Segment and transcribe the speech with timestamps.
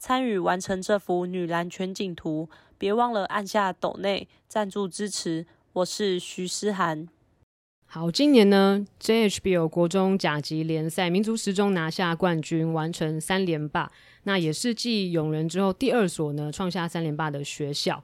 [0.00, 2.48] 参与完成这幅女篮全景图。
[2.78, 5.44] 别忘了按下抖内赞助支持。
[5.74, 7.06] 我是徐诗涵。
[7.84, 13.92] 好，今年呢，JHBL 国中甲级联赛，民族实中拿下冠军，完成三连霸。
[14.22, 18.02] 那也是继永仁之后第二所呢创下三连霸的学校。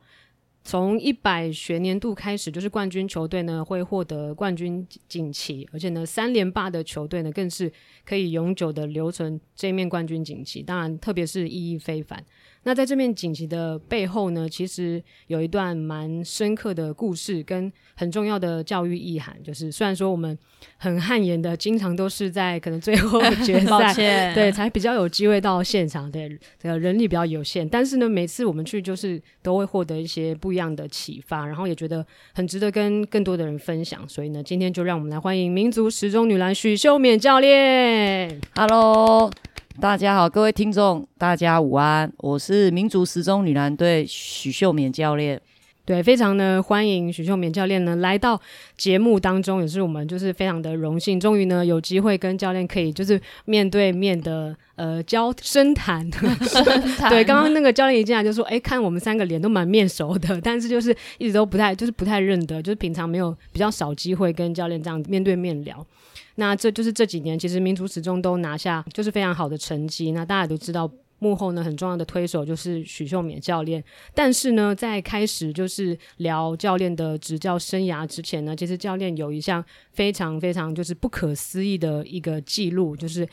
[0.66, 7.73] 从一百学年度开始，就是冠军球队呢会获得冠军锦旗，而且呢三连霸的球队呢更是
[8.04, 10.65] 可以永久的留存这面冠军锦旗。
[10.65, 12.21] 当然，特别是意义非凡。
[12.67, 19.41] 那在这面锦旗的背后呢，其实有一段蛮深刻的故事跟很重要的教育意涵。
[19.45, 20.37] 就是虽然说我们
[20.77, 26.29] 很汗颜的，经常都是在可能最后的 决赛，对，才比较有机会到现场，对，
[26.61, 27.69] 这个人力比较有限。
[27.69, 34.07] 但是呢，每次我们去就是都会获得一些不一样的启发，然后也觉得很值得跟更多的人分享。
[34.09, 38.41] 所以呢，今天就让我们来欢迎民族实中女篮许秀勉教练。
[38.57, 39.31] Hello。
[39.79, 45.38] 大家好，各位听众，大家午安，我是民族实中女篮队许秀敏教练。
[45.87, 48.38] 对，非常的欢迎许秀勉教练呢来到
[48.76, 56.04] 节目当中，也是我们就是非常的荣幸，终于呢有机会跟教练可以就是面对面的呃交深谈。
[56.42, 56.64] 深
[56.96, 65.87] 谈对，刚刚那个教练一进来就说，哎，看我们三个脸都蛮面熟的，但是就是一直都不太就是不太认得，就是平常没有比较少机会跟教练这样面对面聊。
[66.34, 70.10] 那这就是这几年，其实民族始终都拿下就是非常好的成绩。
[70.10, 73.82] 那大家都知道，幕后呢很重要的推手就是许秀勉教练。
[74.15, 83.28] 但是呢，在开始就是聊教练的执教生涯之前呢，其实教练有一项非常非常就是不可思议的一个记录，就是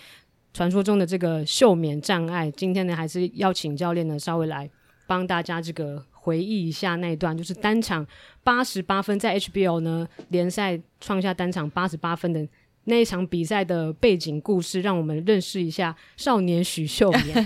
[0.53, 2.49] 传说中的这个秀勉障碍。
[2.51, 4.69] 今天呢，还是要请教练呢稍微来
[5.05, 8.05] 帮大家这个回忆一下那一段，就是单场
[8.43, 12.47] 八十八分，在 HBL 呢联赛创下单场八十八分的。
[12.85, 17.45] 那一场比赛的背景故事，让我们认识一下少年许秀妍。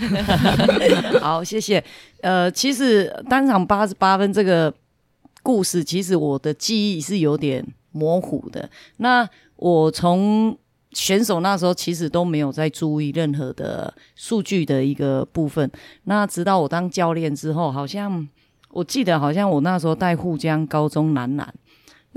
[1.22, 1.84] 好，谢谢。
[2.22, 4.74] 呃，其实单场八十八分这个
[5.44, 8.70] 故事，其实我的记忆是有点模糊的。
[8.97, 10.58] 那我从
[10.94, 15.70] 选手那时候，其实都没有在注意任何的数据的一个部分。
[16.06, 18.28] 那直到我当教练之后，好像
[18.70, 21.53] 我记得，好像我那时候带沪江高中男篮。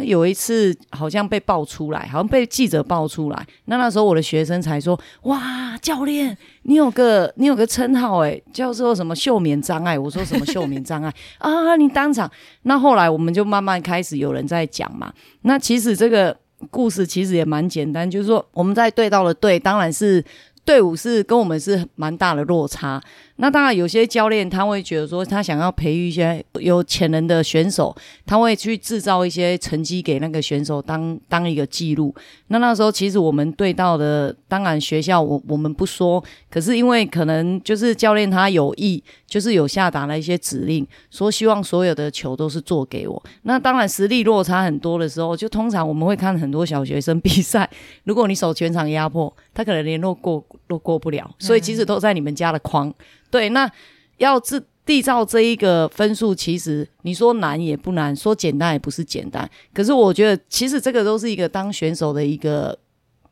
[0.04, 3.46] 有一次好像被爆出来，好像被记者爆出来。
[3.66, 12.30] 那那时候我的学生才说：“哇，教练，你有个你有个称号诶，叫做什么秀眠障碍？”我说：“什么秀眠障碍啊？”你当场。
[12.62, 15.12] 那后来我们就慢慢开始有人在讲嘛。
[15.42, 16.36] 那其实这个
[16.70, 20.22] 故事其实也蛮简单，就是说我们在对到的队，当然是
[20.64, 23.02] 队伍是跟我们是蛮大的落差。
[23.40, 27.96] 那当然，有些教练他会觉得说，他想要培育一些有潜能的选手，
[28.26, 32.14] 他会去制造一些成绩给那个选手当当一个记录。
[32.48, 43.22] 那那时候，其实我们对到的，当然学校我我们不说，可是因为可能就是教练他有意，就是有下达了一些指令，说希望所有的球都是做给我。
[43.44, 47.68] 那当然实力落差很多的时候，就通常我们会看很多小学生比赛，
[48.04, 52.92] 如果你守全场压迫，他可能连络过都过不了，所以其实都在你们家的框。
[53.30, 53.70] 对，那
[54.18, 59.48] 要制缔造这一个分数，其实你说难也不难，说简单也不是简单。
[59.72, 62.76] 可是我觉得，其实这个都是一个当选手的一个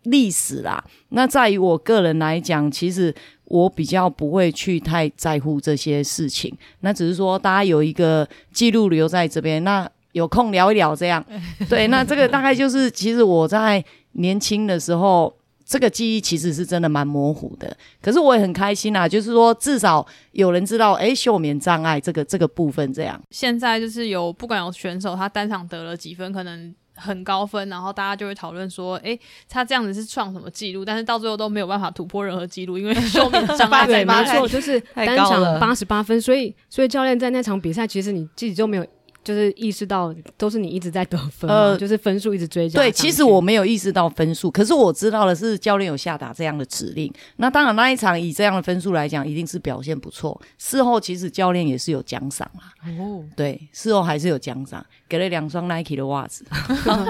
[0.05, 0.83] 历史啦。
[1.09, 3.13] 那在于我个人来讲，其实
[3.47, 6.57] 我比较不会去太在乎这些事情。
[6.81, 11.25] 那只是说，大家有一个记录留在这边，那有空聊一聊这样。
[11.69, 15.38] 对，那这个大概就是，其实我在年轻的时候。
[15.69, 23.21] 这个记忆其实是真的蛮模糊的，可是我也很开心啊，就是说至少有人知道，哎，休眠障碍这个这个部分这样。
[23.31, 30.87] 现在就是有不管有选手他单场得了几分，可能很高分，然后大家就会讨论说，哎，他这样子是创什么记录？
[30.87, 38.87] 但是到最后都没有办法突破任何记录，因为秀眠障碍 对，没错，就是单场八十八分，所以所以教练在那场比赛，其实你自己就没有。
[39.29, 42.81] 就是意识到都是你一直在得分，呃，就是分数一直追加。
[42.81, 47.13] 对，其实我没有意识到分数，可是我知道的是教练有下达这样的指令。
[47.37, 50.41] 那当然那一场以这样的分数来讲，一定是表现不错。
[50.57, 52.73] 事后其实教练也是有奖赏啦。
[52.99, 56.47] 哦，对，事后还是有奖赏，给了两双 Nike 的袜子。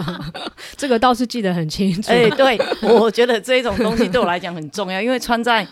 [0.77, 2.11] 这个倒是记得很清楚。
[2.11, 5.65] 哎、欸，对，我觉得这种东西对我来讲很重要，因为穿在。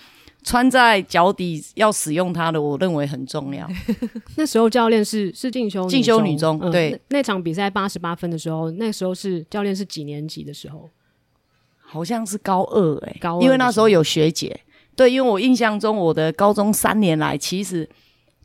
[0.47, 3.69] 穿在脚底要使用它的，我认为很重要。
[4.39, 10.89] 那时候教练是是进修进修女中，对、嗯、那，那场比赛八十八分的时候，那时候是教练是几年级的时候？
[11.81, 14.61] 好像是高二哎、欸，高二，因为那时候有学姐。
[14.95, 17.89] 对，因为我印象中我的高中三年来其实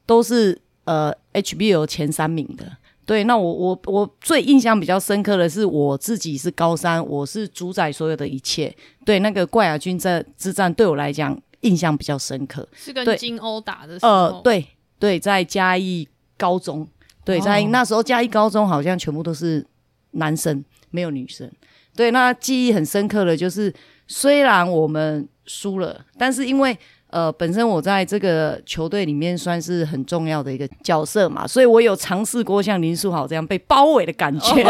[0.08, 2.66] 都是呃 HBL 前三名的。
[3.06, 8.76] 对，那我我我最印象比较深刻的是我自己是高三，我是主宰所有的一切。
[9.06, 12.68] 对，那个冠亚军在之战对我来讲印象比较深刻。
[12.74, 14.12] 是跟金欧打的时候。
[14.12, 14.68] 呃，对
[15.00, 16.88] 对，在嘉义高中，
[17.26, 19.66] 对，在那时候嘉义高中好像全部都是
[20.12, 21.50] 男生，没有女生。
[21.96, 23.74] 对，那记忆很深刻的就是，
[24.08, 26.78] 虽然我们输了，但是因为。
[27.12, 34.64] 呃，本身我在这个球队里面算是很重要的一个角色嘛，所以我有尝试过像林书豪这样被包围的感觉，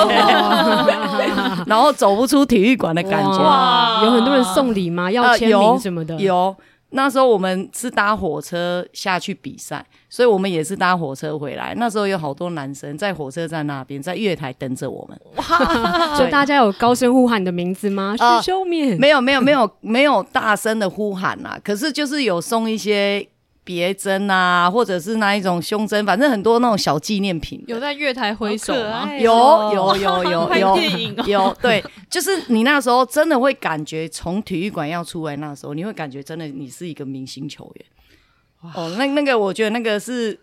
[1.68, 3.38] 然后走不出体育馆的感觉。
[3.38, 5.12] 哇，有很多人送礼吗？
[5.12, 6.16] 要签名什么的？
[6.16, 6.34] 呃、有。
[6.34, 6.56] 有
[6.92, 11.74] 那时候我们是搭火车下去比赛，所以我们也是搭火车回来。
[11.76, 15.20] 那时候有好多男生在火车站那边，在月台等着我们。
[15.36, 15.44] 哇！
[16.16, 18.16] 所以大家有高声呼喊你的名字吗？
[18.18, 19.00] 许、呃、秀敏？
[19.00, 21.60] 没有，没有，没有，没有大声的呼喊呐、啊。
[21.64, 23.28] 可是就是有送一些。
[23.64, 27.64] 别针啊，或者是那一种胸针，反正很多那种小纪念品。
[27.68, 29.10] 有在月台挥手吗？
[29.16, 29.32] 有
[29.74, 38.74] 有有有有有，有，对，就是你那时候真的会感觉从体育馆要出来，那时候你会感觉真的你是一个明星球员。
[38.74, 40.40] 哦，那那个我觉得那个是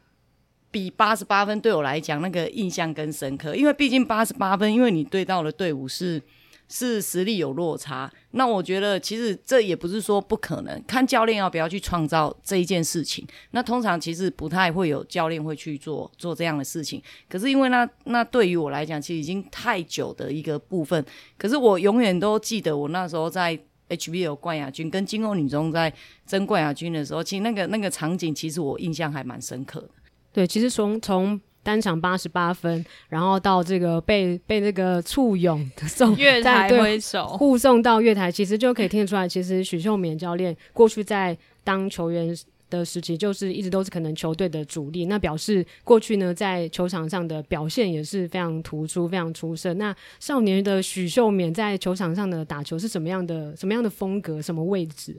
[0.71, 6.23] 比八十八分对我来讲那个印象更深刻，因为毕竟八十八分，因为你对到的队伍是。
[6.69, 13.27] 是实力有落差，那我觉得其实这也不是说不可能，看教练要不要去创造这一件事情。
[13.53, 17.03] 那通常其实不太会有教练会去做做这样的事情。
[17.27, 21.03] 可是因为那那对于我来讲，其实已经太久的一个部分。
[21.39, 25.91] 可是我永远都记得我那时候在 HBO 冠亚军跟金欧女中在
[26.27, 29.89] 争冠亚军的时候，其实那个那个场景，其实我印象还蛮深刻的。
[30.33, 31.41] 对，其实从从。
[31.69, 42.35] 单场八十八分，然后到这个被被那个簇拥送 月台挥手护送到月台，其实就可以听得出来，其实许秀勉教练过去在当球员
[42.71, 45.05] 的时期，就是一直都是可能球队的主力。
[45.05, 49.75] 那表示过去呢，在球场上的表现也是非常突出、非常出色。
[49.75, 53.55] 那少年的许秀勉在球场上的打球是什么样的？
[53.55, 54.41] 什么样的风格？
[54.41, 55.15] 什么位置？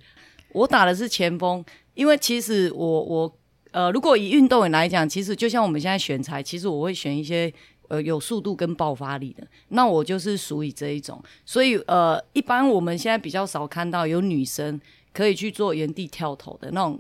[0.53, 1.63] 我打的是前锋，
[1.93, 3.31] 因为其实我我。
[3.71, 7.53] 呃，如果以运动员来讲，其实就像我们现在选材，其实我会选一些
[7.87, 11.21] 呃有速度跟爆发力的，那我就是属于这一种。
[11.45, 14.79] 所以呃，一般我们现在比较少看到有女生
[15.13, 16.99] 可以去做原地跳投的那种，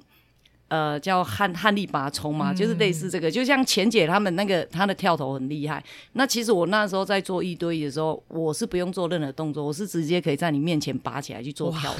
[0.67, 3.31] 呃，叫汉汉力拔葱嘛，就是类似这个。
[3.31, 5.83] 就像钱姐他们那个她的跳投很厉害。
[6.13, 11.99] 那其实我那时候在做一对一的时候，我是不用做任何动作，我是直接可以在你面前拔起来去做跳投。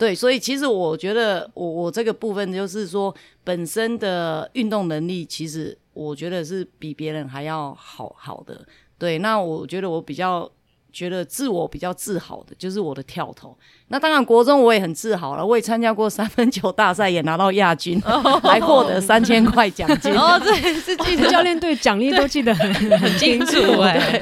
[0.00, 3.14] 对，所以其实我觉得我我这个部分就是说，
[3.44, 8.66] 本身的运动能力，其实我觉得是比别人还要好好的。
[8.96, 10.50] 对，那我觉得我比较
[10.90, 13.54] 觉得自我比较自豪的，就是我的跳投。
[13.88, 20.14] 那当然国中我也很自豪了，我也参加过三分球大赛，也拿到亚军，还获得三千块奖金。
[20.14, 24.18] 哦，对，是记得教练对奖励都记得很很清楚哎。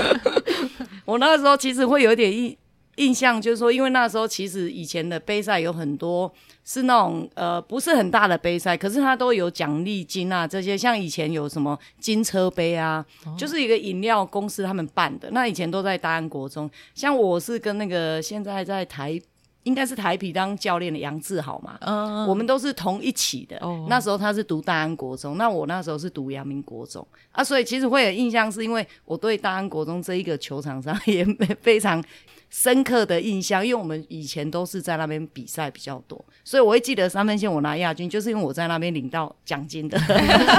[1.07, 2.59] 我那个时候其实会有点一。
[2.99, 6.31] 印象就是说，因为那时候其实以前的杯赛有很多
[6.65, 15.31] 是那种呃不是很大的杯赛，可是它都有奖励金啊这些，像以前有什么金车杯啊，哦、就是一个饮料公司他们办的。
[15.31, 19.19] 那以前都在大安国中，像我是跟那个现在在台
[19.63, 23.57] 应该是台啤当教练的杨志豪嘛，嗯，我们都是同一起的。
[23.61, 31.25] 哦、那时候他是读大安国中，那我那时候是读阳明国中啊，所以其实会有印象，是因为我对大安国中这一个球场上也
[31.61, 32.03] 非常。
[32.51, 39.99] 深刻的印象，因为我们以前都是在那边比赛比较多，所以我会记得三分线我拿亚军，就是因为我在那边领到奖金的。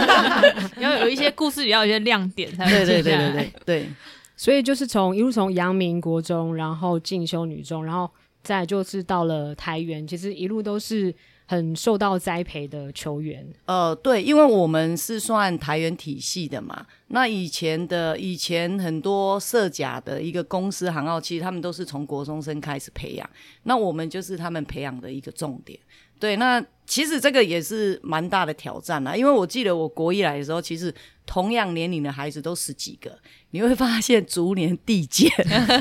[0.79, 3.89] 要有一些故事，也要有一些亮点才对对对对对对。
[4.35, 8.09] 所以就是从一路从阳明国中，然后进修女中，然后
[8.43, 11.13] 再就是到了台原，其实一路都是。
[11.49, 16.85] 很受到栽培的球员，呃，对，因为我们是算台员体系的嘛。
[17.07, 23.27] 那以前的以前很多设甲的一个公司行号，其实他们都是从国中生开始培养，
[23.63, 25.79] 那我们就是他们培养的一个重点。
[26.19, 30.93] 对，那其实这个也是蛮大的挑战啦，因为我记得我国一来的时候，其实
[31.25, 33.17] 同样年龄的孩子都十几个，
[33.51, 35.29] 你会发现逐年递减，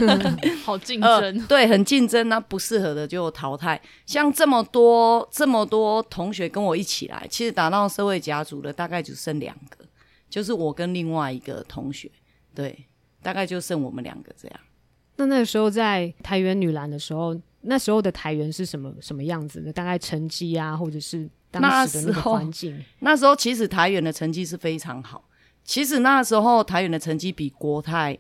[0.65, 3.81] 好竞争，呃，对，很竞争，那不适合的就淘汰。
[4.07, 9.85] 像这么多这么多同学跟我一起来，其实打到社会甲族的大概只剩两个，
[10.29, 12.11] 就是我跟另外一个同学，
[12.55, 12.87] 对，
[13.23, 14.61] 大概就剩我们两个这样。
[15.17, 19.73] 那那个时候在台元女篮的时候，那时候的台元是什么什么样子的？
[19.73, 23.11] 大概成绩啊，或者是当时的那个环境那？
[23.11, 25.25] 那时候其实台元的成绩是非常好。
[25.65, 28.17] 其实那时候台元的成绩比国泰、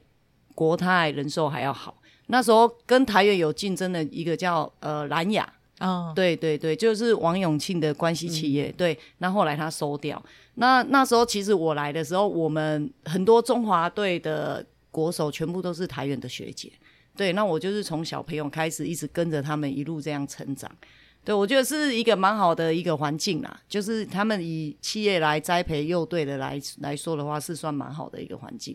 [0.54, 1.97] 国泰人寿还要好。
[2.26, 8.68] 那时候跟台元有竞争的一个叫呃蓝雅，哦，对对对，就是王永庆的关系企业。
[8.68, 10.23] 嗯、对，那后来他收掉。
[10.57, 16.71] 那那时候其实我来的时候，我们很多中华队的国手全部都是台元的学姐。
[17.18, 20.70] 对，那我就是从小朋友开始，一直跟着他们一路这样成长。
[21.25, 28.72] 对，我觉得是一个蛮好的一个环境啦，就是他们以企业来栽培幼队的来来说的话，是算蛮好的一个环境。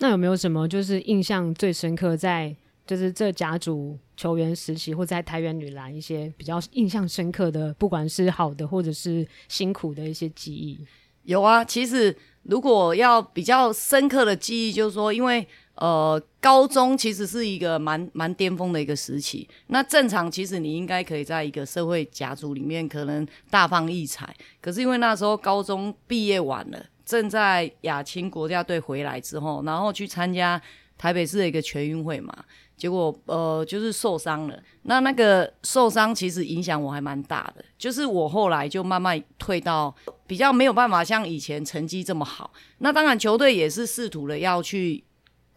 [0.00, 2.52] 那有没有什么就是印象最深刻，在
[2.84, 10.84] 就是这甲组球员时期，或在台原女篮一些比较印象深刻的，不管是好的或者是辛苦的一些记忆？
[11.22, 15.46] 有啊，其实如果要比较深刻的记忆，就是说，因为。
[15.80, 19.48] 呃，高中其实是一个蛮蛮巅峰的一个时期。
[19.68, 24.34] 那正常其实你应该可以在一个社会家族里面可能大放异彩。
[24.60, 30.60] 可是因为那时候高中毕业晚了，正在亚青国家队回来之后，然后去参加
[30.96, 32.34] 台北市的一个全运会嘛，
[32.76, 34.60] 结果呃就是受伤了。
[34.82, 39.94] 那那个受伤其实影响我还蛮大的，就是我后来就慢慢退到
[40.26, 42.52] 比较没有办法像以前成绩这么好。
[42.78, 45.04] 那当然球队也是试图的要去。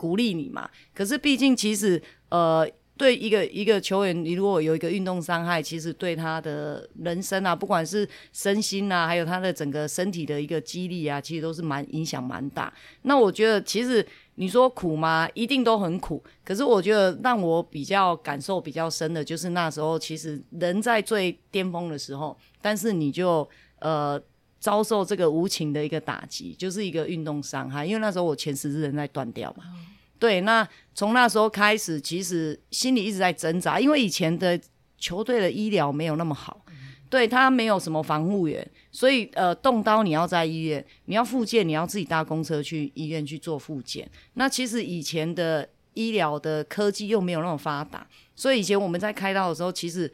[0.01, 0.67] 鼓励你嘛？
[0.95, 2.67] 可是毕竟，其实呃，
[2.97, 12.73] 对一个一个球员，你如果有一个运动伤害，其实对他的人生啊，不管是身心啊，还有他的整个身体的一个肌力啊，其实都是蛮影响蛮大。
[13.03, 14.03] 那我觉得，其实
[14.35, 15.29] 你说苦吗？
[15.35, 16.23] 一定都很苦。
[16.43, 24.19] 可是我觉得让我比较感受比较深的，就是那时候其实人在最巅峰的时候，但是你就呃。
[24.61, 27.83] 遭受这个无情的一个打击，就是一个运动伤害。
[27.83, 29.87] 因为那时候我前十字韧带断掉嘛，嗯、
[30.19, 30.41] 对。
[30.41, 34.57] 那从那时候开始，其实心里一直在挣扎，因为以前的
[34.99, 36.75] 球队的医疗没有那么好，嗯、
[37.09, 44.07] 对他没有什么防护员，所以呃，动刀你要在医院，你要复健，你要自己搭公车去医院去做复健。
[44.35, 50.11] 那其实以前的医疗的科技又没有那么发达，所以以前我们在开刀的时候，其实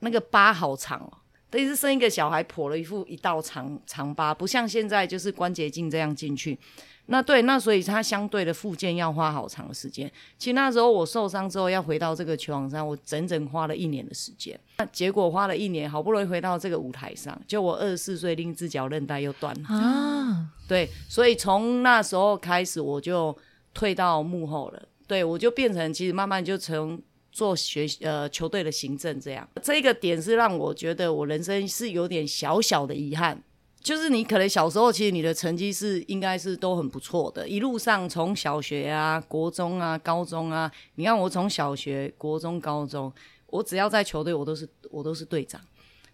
[0.00, 1.10] 那个疤好长哦。
[1.48, 6.58] 等于是生一个小孩破了一副一道长长疤，不像现在就是关节镜这样进去。
[7.08, 10.10] 那对，那所以他相对的复健要花好长的时间。
[10.36, 14.58] 其实那时候我受伤之后要回到这个球场上，我整整花了一年的时间。
[14.78, 20.48] 那结果花了一年，好不容易回到这个舞台上，就我二十四岁，另一只脚韧带又断了啊。
[20.66, 23.36] 对，所以从那时候开始，我就
[23.72, 24.82] 退到幕后了。
[25.06, 27.00] 对，我就变成其实慢慢就从。
[27.36, 33.38] 做学呃球队的行政这样，这个点是让我觉得我人生是有点小小的遗憾，
[33.82, 43.12] 就是你可能小时候其实你的成绩是应该是都很不错的，一路上从小学啊、国中啊、高中啊，你看我从小学、国中、高中，
[43.48, 45.60] 我只要在球队，我都是我都是队长，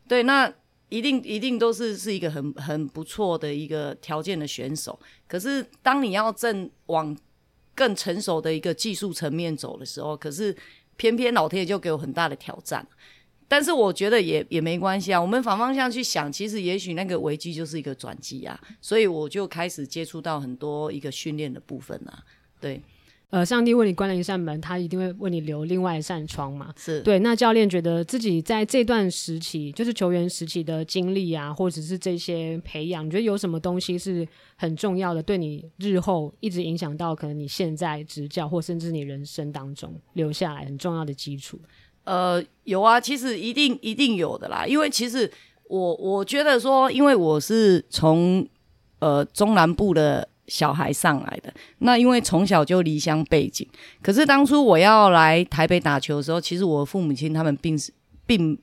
[0.08, 0.52] 对，那
[0.88, 4.98] 一定一定都是是一个很很不错的一个条件的选手。
[5.28, 7.16] 可是当你要正往
[7.76, 10.56] 更成熟的一个技术层面走的时候，可是。
[11.02, 12.86] 偏偏老天爷就给我很大的挑战，
[13.48, 15.20] 但是我觉得也也没关系啊。
[15.20, 18.56] 我们反方向去想，其实也许那个危机就是一个转机啊。
[18.80, 22.22] 所以我就开始接触到很多一个训练的部分啊。
[22.60, 22.80] 对。
[23.32, 26.70] 呃，上帝为你关了一扇门，他一定会为你留另外一扇窗嘛。
[26.76, 27.18] 是对。
[27.20, 41.58] 那教练觉得自己在这段时期，就是球员时期的经历啊，或者是这些培养，你觉得有什么东西是很重要的，对你日后一直影响到可能你现在执教，或甚至你人生当中留下来很重要的基础？
[42.04, 44.66] 呃，有啊，其实一定一定有的啦。
[44.66, 45.32] 因为其实
[45.70, 48.46] 我我觉得说，因为我是从
[48.98, 50.28] 呃中南部的。
[50.48, 53.66] 小孩上来的，那因为从小就离乡背井，
[54.02, 57.92] 可是当初我要来台北打球的时候，其实我父母亲他们并是
[58.26, 58.58] 并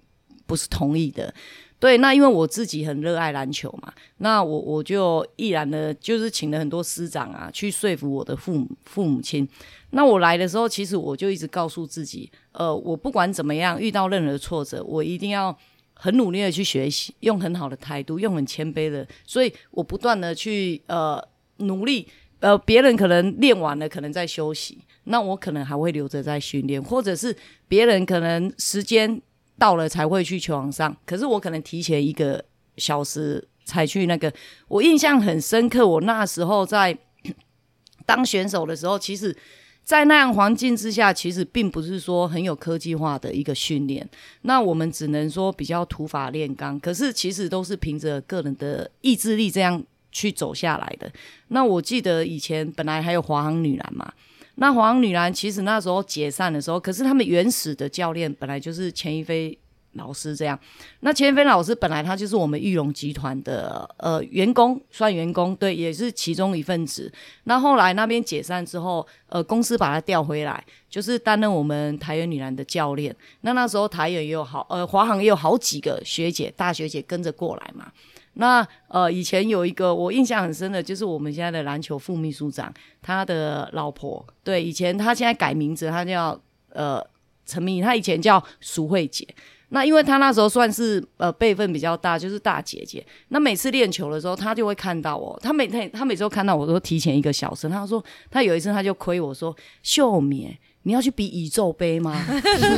[0.45, 1.33] 不是同意的。
[1.79, 9.48] 对，那因为我自己很热爱篮球嘛，那我我就毅然的，就是请了很多师长啊，去说服我的父母父母亲。
[9.91, 15.57] 那我来的时候，其实我就一直告诉自己，呃，我不管怎么样，遇到任何挫折，我一定要
[15.93, 21.25] 很努力的去学习，用很好的态度，用很谦卑的，所以我不断的去呃。
[21.60, 22.08] 努力，
[22.39, 27.36] 呃，别人可能练完了，可能在休息，那我可能还会留着在训练，或者是
[27.68, 29.22] 别人可能时间
[29.58, 32.44] 到了才会去球场上，可是我可能提前一个
[32.78, 34.32] 小时才去那个。
[34.68, 36.98] 我印象很深刻，我那时候在
[38.06, 39.36] 当选手的时候，其实，
[39.84, 44.08] 在那样环境之下，其实并不是说很有科技化的一个训练，
[44.44, 49.84] 那我们只能说比较土法炼钢，可是其实都是凭着个人的意志力这样。
[50.12, 51.12] 去走下来的。
[51.50, 54.12] 那我记得以前本来还有华航女篮嘛，
[54.56, 59.58] 那华航女篮其实那时候解散的时候，可是他们原始的教练本来就是钱一飞
[59.94, 60.58] 老师这样。
[61.00, 67.12] 那钱一飞老师本来他就是我们玉龙集团的呃员工，算员工，对，也是其中一份子。
[67.46, 73.16] 那后来那边解散之后，呃，公司把他调回来，就是担任我们台元女篮的教练。
[73.42, 77.92] 那那时候台元也有好，呃，华航也有好几个学姐、大学姐跟着过来嘛。
[78.39, 86.39] 那呃，以前有一个我印象很深的，就是我们现在的篮球副秘书长，他的老婆，对，以前他现在改名字，他叫
[86.72, 87.05] 呃
[87.46, 89.27] 陈明，他以前叫淑慧姐。
[89.72, 93.05] 那因为他那时候算是呃辈分比较大，就是大姐姐。
[93.27, 97.67] 那每次练球的时候，他就会看到我，他每天他每次都看到我都提前一个小时。
[97.67, 99.53] 他说他有一次他就亏我说
[99.84, 102.25] 秀敏，你要去比宇宙杯吗？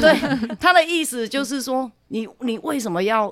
[0.02, 3.32] 对，他的意思就是说你你为什么要？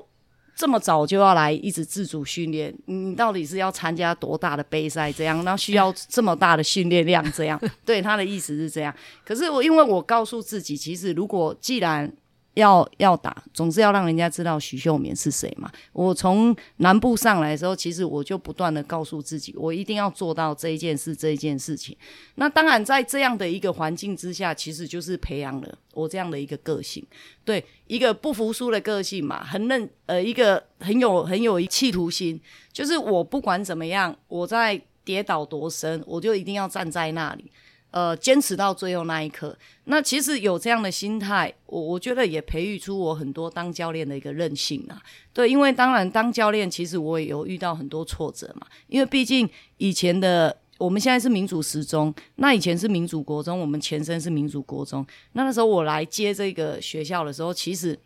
[0.59, 5.09] 这么早就要来一直自主训练，你到底是要参加多大的杯赛？
[5.09, 7.23] 这样，那需要这么大的训练量？
[7.31, 8.93] 这样，对，他的意思是这样。
[9.23, 12.11] 可是我因为我告诉自己，其实如果既然
[12.59, 15.71] 要要打，总是要让人家知道许秀绵是谁嘛。
[15.93, 21.97] 我从南部上来的时候，其实我就不断的告诉自己，我一定要做到这一件事，这一件事情。
[22.35, 27.05] 那当然，在这样的一个环境之下，其实就是培养了我这样的一个个性，
[27.43, 32.39] 对，一个不服输的个性嘛，很认呃，一个很有很有企图心，
[32.71, 37.51] 就是我不管怎么样，我在跌倒多深，我就一定要站在那里。
[37.91, 45.01] 呃，坚持到最后那一刻，那其实有这样的心态，我我觉得也培育出我很多当教练的一个韧性啊。
[45.33, 48.67] 对，因为当然当教练，其实我也有遇到很多挫折嘛。
[48.87, 55.03] 因为毕竟以前的我们现在是民主实中，那以前是民主国中，我们前身是民主国中。
[55.33, 57.97] 那那时候我来接这个学校的时候，其实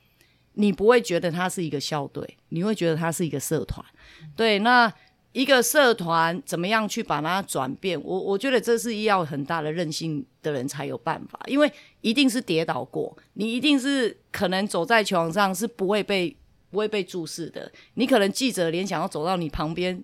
[0.54, 3.86] 你不会觉得它是一个校队，你会觉得它是一个社团。
[4.34, 4.90] 对，那。
[5.34, 8.02] 一个社团怎么样去把它转变？
[8.04, 11.72] 我我觉得这是要很大的韧性的人才有办法，因为
[12.02, 16.36] 一定是跌倒过，你一定是可能走在球场上是不会被
[16.70, 17.72] 不会被注视的。
[17.96, 20.03] 你可能记者连想要走到你旁边，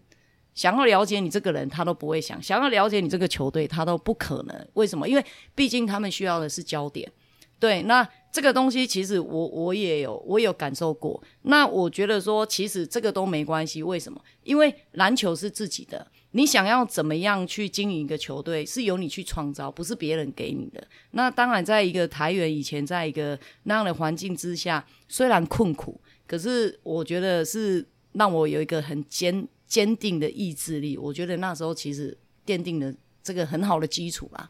[0.53, 4.67] 想要了解你这个人，他都不会想；想要了解你这个球队，他都不可能。
[4.73, 5.07] 为什么？
[5.07, 7.11] 因为毕竟他们需要的是焦点。
[7.59, 8.07] 对，那。
[8.31, 14.21] 这个东西其实我我也有我有感受过，那我觉得说其实这个都没关系，为什么？
[14.43, 20.87] 因为篮球是自己的，你想要怎么样去经营一个球队，是由你去创造，不是别人给你的。
[21.11, 30.95] 那当然，在一个台元以前，在一个那样的环境之下，虽然困苦，可是我觉得是让我有一个很坚坚定的意志力。
[30.97, 32.15] 我觉得那时候其实
[32.45, 34.47] 奠定了这个很好的基础吧。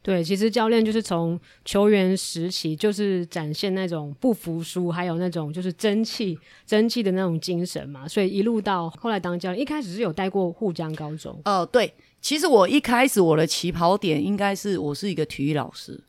[0.00, 8.08] 对，其实教练就是从球员时期就是展现那种不服输，还有那种就是争气、争气的那种精神嘛。
[8.08, 11.32] 所以一路到后来当教练，一开始是有带过沪江高中。
[11.44, 16.00] 哦、呃，对，其实我一开始我的起跑点应该是我是一个体育老师。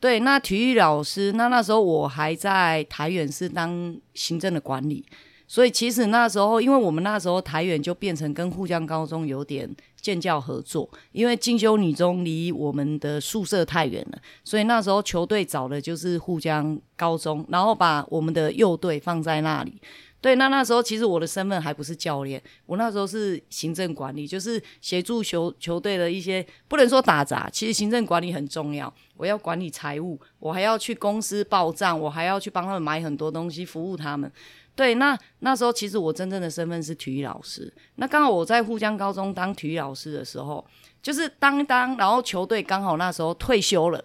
[0.00, 5.04] 对，那体育老师，那那时候我还在台元是当行政的管理。
[5.46, 9.66] 所以其实那时候，因为我们那时候台元就变成跟沪江高中有点
[10.00, 19.80] 建教合作，因为进修女中离我们的宿舍太远了，所以那时候球队找的就是沪江高中，然后把我们的幼队放在那里。
[20.20, 28.92] 对，那那时候其实我的身份还不是教练，我那时候是行政管理，就是协助球球队的一些，不能说打杂，其实行政管理很重要。
[29.16, 34.30] 我要管理财务，我还要去公司报账，我还要去帮他们买很多东西，服务他们。
[34.78, 37.72] 对，那那时候其实我真正的身份是体育老师。
[37.96, 40.64] 那刚好我在沪江高中当体育老师的时候，
[41.02, 44.04] 就是当当，然后球队刚好那时候退休了，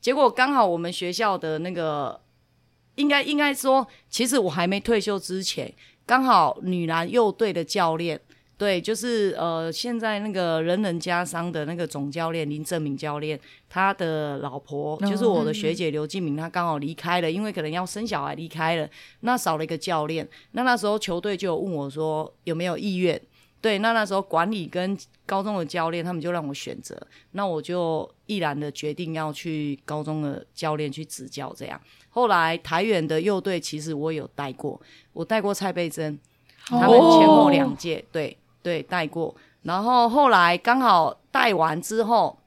[0.00, 2.20] 结果刚好我们学校的那个，
[2.96, 5.72] 应该应该说，其实我还没退休之前，
[6.04, 8.20] 刚好女篮幼队的教练。
[8.58, 18.90] 对，就是呃，现在那个人人家商的那个总教练林正明教练，他的老婆就是我的学姐刘静明，她刚好离开了，因为可能要生小孩离开了，
[19.20, 23.20] 那少了一个教练，那那时候球队就有问我说有没有意愿？
[23.60, 27.00] 对，那那时候管理跟高中的教练他们就让我选择，
[27.32, 31.80] 那我就毅然的决定要去高中的教练去执教这样。
[32.10, 34.80] 后来台远的幼队其实我有带过，
[35.12, 36.18] 我带过蔡贝珍，
[36.66, 38.36] 他们前后两届，对。
[38.68, 42.38] 对，带过，然后后来刚好带完之后，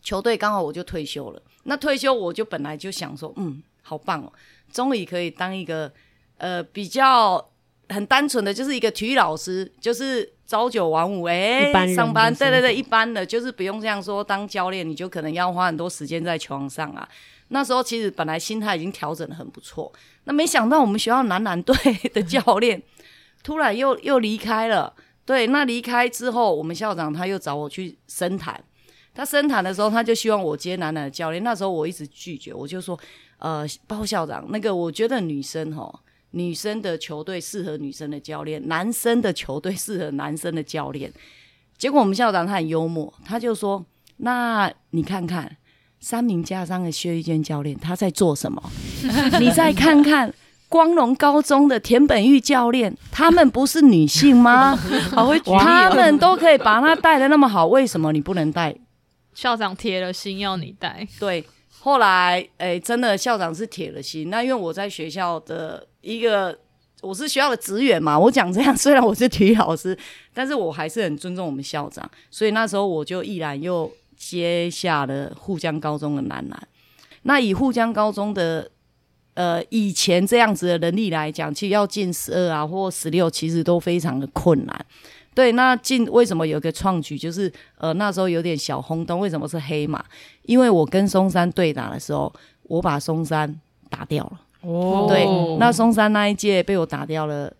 [0.00, 1.42] 球队刚好我就退休了。
[1.64, 4.32] 那退休我就本来就想说，嗯，好棒哦，
[4.72, 5.90] 终于可以当一个
[6.38, 7.44] 呃比较
[7.88, 17.08] 很单纯的，就是一个体育老师，就是朝九晚五，哎，上班，对对对，一般的，就是不用这样说当教练，你就可能要花很多时间在球场上啊。
[17.48, 19.92] 那时候其实本来心态已经调整的很不错，
[20.24, 21.74] 那没想到我们学校男篮队
[22.14, 22.80] 的教练
[23.42, 24.94] 突然又又离开了。
[25.26, 28.62] 对，那离开之后，我们校长他又找我去深谈。
[29.14, 31.42] 他深谈的时候，他就希望我接男男的教练。
[31.44, 32.98] 那时候我一直拒绝，我就说，
[33.38, 36.00] 呃，包校长，那个我觉得女生哈，
[36.32, 41.12] 女生的球队适合女生的教练，男生的球队适合男生的教练。
[41.78, 45.56] 结果我们校长他很幽默，他就说，那你看看
[46.00, 48.60] 三名家商的薛玉娟教练他在做什么？
[49.38, 50.34] 你再看看。
[50.74, 54.74] 光荣高中的田本玉教练，他们不是女性吗？
[55.14, 58.74] 好会举例，他们都可以把他带的那么好，为什么你不能带？
[59.34, 61.06] 校长铁了心要你带。
[61.20, 61.44] 对，
[61.78, 64.28] 后来哎、欸，真的校长是铁了心。
[64.30, 66.58] 那因为我在学校的一个，
[67.02, 69.96] 我是学校的职员嘛，我讲这样，虽然我是体育老师，
[70.34, 76.68] 但是我还是很尊重我们校长，所以那时候我就毅然又接下了沪江高中的男篮。
[77.22, 78.68] 那以沪江高中的。
[79.34, 84.86] 呃，以前这样子的能力来讲，其实要进十二啊或十六，其实都非常的困难。
[85.34, 90.04] 对，那进为什么有个创举，就是呃那时候有点小轰动，为什么是黑马？
[90.42, 94.40] 因为我跟松山对打的时候，我把松山打掉了。
[94.60, 95.26] 哦，对，
[95.58, 97.52] 那松山那一届被我打掉了。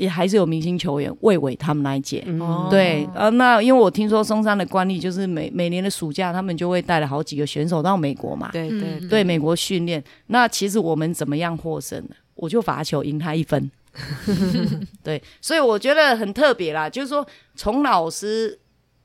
[0.00, 10.02] 也还是有明星球员魏伟他们那一届，嗯、对，呃，那因为我听说松山的惯例就是每每年的暑假，他们就会带了好几个选手到美国嘛，对对对，对美国训练。
[10.28, 12.16] 那其实我们怎么样获胜呢？
[12.34, 13.70] 我就罚球赢他一分，
[15.04, 18.58] 对，所以我觉得很特别啦，就是说从老师。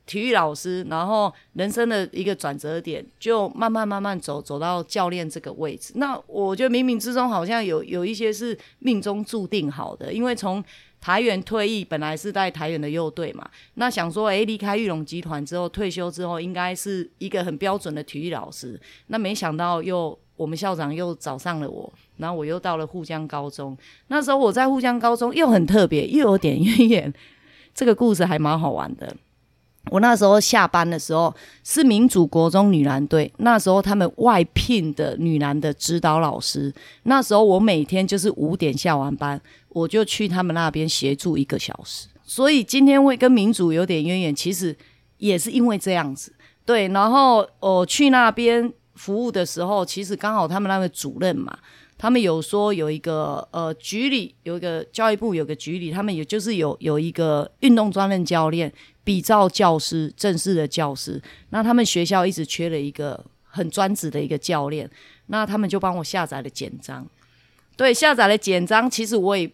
[0.08, 5.94] 体育老师，然后人生的一个转折点，就慢慢慢慢走走到教练这个位置。
[5.96, 10.64] 那我觉得冥冥之中好像有有一些是命中注定好的，因为从
[11.06, 18.80] 台员退役，本来是在台员的幼队嘛，那想说，诶，离开玉龙集团之后退休之后，应该是一个很标准的体育老师。
[19.06, 23.78] 那没想到又我们校长又找上了我，然后我又到了沪江高中。
[24.08, 27.14] 那时候我在沪江高中又很特别，又有点渊源，
[27.76, 29.16] 这个故事还蛮好玩的。
[29.92, 31.32] 我那时候下班的时候
[31.64, 36.74] 是民主国中女篮队，那时候他们外聘的女篮的指导老师。
[37.04, 39.40] 那时候我每天就是五点下完班，
[39.76, 42.08] 我就去他们那边协助一个小时。
[42.24, 44.76] 所以今天会跟民主有点渊源，其实
[45.18, 46.34] 也是因为这样子。
[46.64, 51.56] 对，然后我去那边服务的时候，其实刚好他们那个主任嘛，
[51.98, 58.72] 他们有说有一个呃局里有一个教育部有个局里，他们也就是有有一个运动专任教练。
[59.06, 64.90] 比照教师，正式的教师，那他们学校一直缺了一个很专职的一个教练，
[65.28, 67.08] 那他们就帮我下载了简章。
[67.78, 69.48] 对，下载了简章，其实我也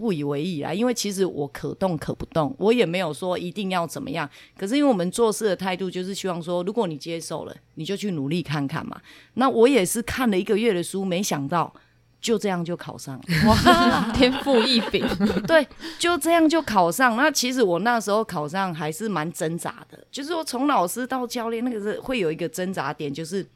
[0.00, 4.28] 不以为意啊，因为其实我可动可不动，我也没有说一定要怎么样。
[4.58, 9.00] 可是因为我们做事的态度就是希望说，如果你接受了，你就去努力看看嘛。
[9.34, 11.72] 那我也是看了一个月的书，没想到。
[12.22, 15.02] 就这样就考上了，哇，天赋异禀。
[15.46, 15.66] 对，
[15.98, 17.16] 就这样就考上。
[17.16, 23.46] 那其实我那时候考上还是蛮挣扎的，就是说从老师到教练，那个是会有一个挣扎点，就是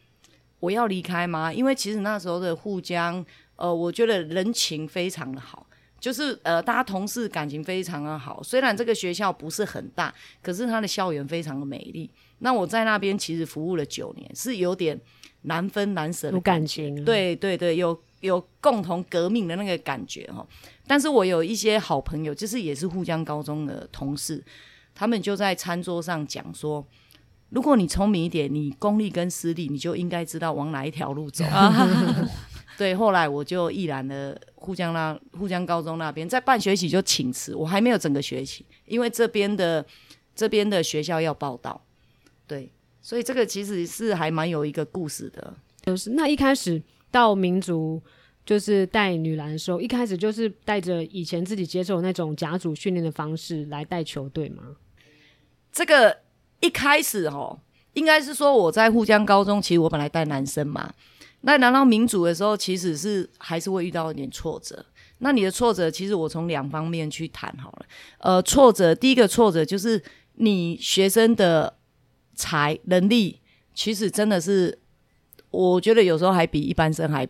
[0.61, 1.53] 我要离开吗？
[1.53, 3.23] 因为其实那时候的沪江，
[3.57, 5.67] 呃，我觉得人情非常的好，
[6.05, 8.43] 就是呃，大家同事感情非常的好。
[8.43, 12.11] 虽然这个学校不是很大，可是它的校园非常的美丽。
[12.41, 15.01] 那我在那边其实服务了九年，是有点
[15.43, 17.05] 难分难舍的感，有感情。
[17.07, 17.99] 对对对，有。
[18.21, 20.47] 有共同革命的那个感觉哈，
[20.87, 24.43] 但是我有一些好朋友，就是也是沪江高中的同事，
[24.95, 26.83] 他们就在餐桌上讲说，
[27.51, 31.45] 如果你聪明一点，你公立跟私立，你就应该知道往哪一条路走。
[32.77, 39.85] 对，后来我就毅然的沪江那沪江高中那边，在半学期就请辞，我还没有整个学期，因为这边的
[40.35, 41.81] 这边的学校要报到，
[42.47, 46.83] 对，所以这个其实是还蛮有一个故事的，就是那一开始。
[47.15, 48.03] 到民族
[48.45, 54.65] 就是带女篮的时候，一开始就是带着以前自己接受那种甲组训练的方式来带球队吗？
[55.71, 56.19] 这个
[56.59, 57.61] 一开始哦，
[57.93, 60.93] 应该是说我在沪江高中，其实我本来带男生嘛。
[61.45, 64.85] 那拿到民主的时候，其实是还是会遇到一点挫折。
[65.19, 67.87] 那你的挫折，其实我从两方面去谈好了。
[68.19, 70.03] 呃，挫折第一个挫折就是
[70.35, 71.77] 你学生的
[72.35, 73.41] 才能力，
[73.75, 74.79] 其实真的是。
[75.57, 77.25] 我觉得有时候还比一般生还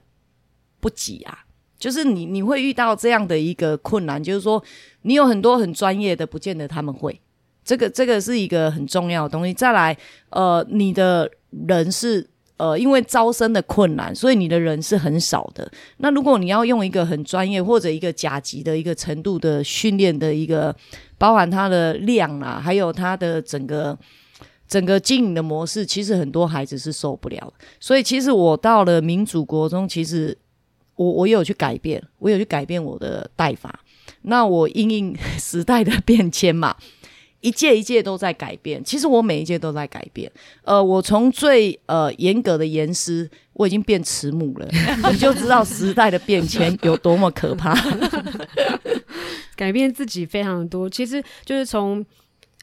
[0.81, 1.45] 不及啊，
[1.79, 4.65] 就是你你会遇到这样的一个困难，就是说
[5.03, 7.21] 你有很多很专业的，不见得他们会，
[7.63, 9.53] 这个这个是一个很重要的东西。
[9.53, 9.95] 再来，
[10.31, 11.31] 呃，你的
[11.69, 15.71] 人是呃，因为招生的困难，所以你的人是很少的。
[15.99, 20.75] 那如果你要用一个很专业或者一个甲级的一个程度的训练的一个，
[21.19, 23.99] 包含它的量啊，还有它的整个。
[24.67, 27.53] 整个经营的模式，其实很多孩子是受不了。
[27.79, 30.37] 所以，其实我到了民主国中，其实
[30.97, 33.79] 我我有去改变，我有去改变我的带法。
[34.23, 36.75] 那我因应时代的变迁嘛，
[37.45, 38.83] 一届一届都在改变。
[38.83, 40.31] 其实我每一届都在改变。
[40.65, 44.67] 呃，我从最呃严格的严师，我已经变慈母了，
[45.13, 47.75] 你就知道时代的变迁有多么可怕。
[49.55, 52.05] 改变自己非常多，其实就是从。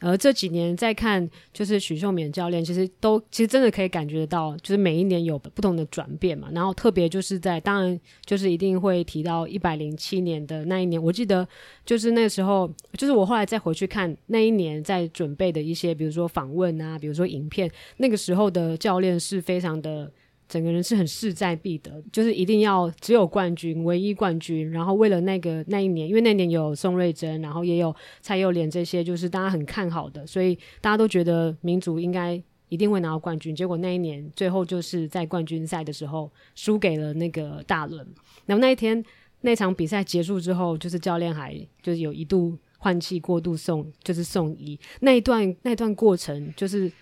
[0.02, 6.48] 而这几年再看，就是许秀敏教练，其实都其实真的可以感觉得到，就是每一年有不同的转变嘛。
[6.52, 11.46] 然后特别就是在，当然就是一定会提到一百零七年的那一年，我记得
[11.86, 20.10] 就是那时候，就是我后来再回去看那一年在准备的一些，比如说访问啊，比如说影片，那个时候的教练是非常的。
[20.52, 24.70] 整个人是很势在必得，就是一定要只有冠军，唯一冠军。
[24.70, 32.38] 然后为了那个那一年，因为那年有宋瑞珍，然后也有蔡佑莲这些，就是大家很看好的，所以大家都觉得民族应该
[32.68, 33.56] 一定会拿到冠军。
[33.56, 38.06] 结果那一年最后就是在冠军赛的时候输给了那个大轮。
[38.44, 39.02] 然后那一天
[39.40, 46.92] 那场比赛结束之后，就是教练还就是有一度换气过度送，就是送医那一段那一段过程就是。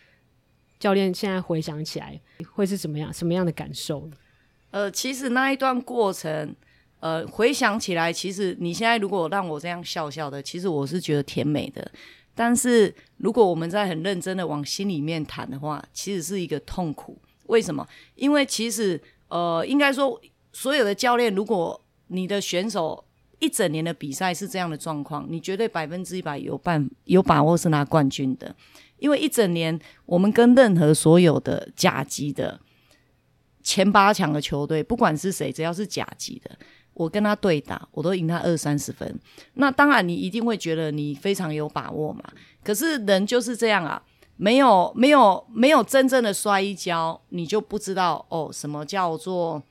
[0.80, 2.20] 教练现在回想起来
[2.52, 3.12] 会是怎么样？
[3.12, 4.10] 什么样的感受？
[4.70, 6.56] 呃，其实那一段过程，
[7.00, 11.88] 呃，回想起来，其实你现在如果让我这样笑笑的，其实我是觉得甜美的。
[12.34, 17.18] 但是如果我们在很认真的往心里面谈的话，其实是一个痛苦。
[17.46, 17.86] 为什么？
[18.14, 20.18] 因为其实呃，应该说
[20.52, 23.04] 所有的教练，如果你的选手
[23.40, 28.54] 一整年的比赛是这样的状况，你绝对百分之一百有办有把握是拿冠军的。
[29.00, 32.60] 因为一整年，我们跟任何所有的甲级的
[33.62, 36.50] 前八强的球队，不管是谁，只要是甲级的，
[36.94, 39.18] 我跟他对打，我都赢他二三十分。
[39.54, 42.22] 那当然，你一定会觉得你非常有把握嘛。
[42.62, 44.02] 可是人就是这样啊，
[44.36, 49.62] 没有没有没有真正的摔一跤，你就不知道哦，什么叫做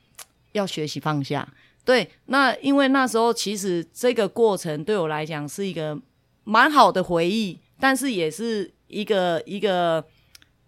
[0.52, 1.48] 要学习放下。
[1.84, 5.96] 对，那因为那时候其实这个过程对我来讲是一个
[6.44, 8.72] 蛮好的回忆，但是也是。
[8.90, 10.04] 一个一个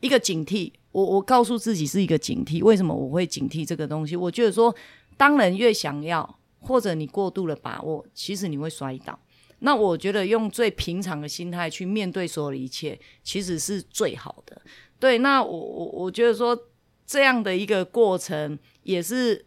[0.01, 2.63] 一个警惕，我我告诉自己是一个警惕。
[2.63, 4.17] 为什么我会警惕这个东西？
[4.17, 4.75] 我觉得说，
[5.17, 9.19] 当人越想要，或者你过度的把握，其实你会摔倒。
[9.65, 14.61] 那我觉得用最平常的心态去面对所有的一切，其实是最好的。
[14.99, 16.59] 对，那我我我觉得说，
[17.07, 19.47] 这样的一个过程，也是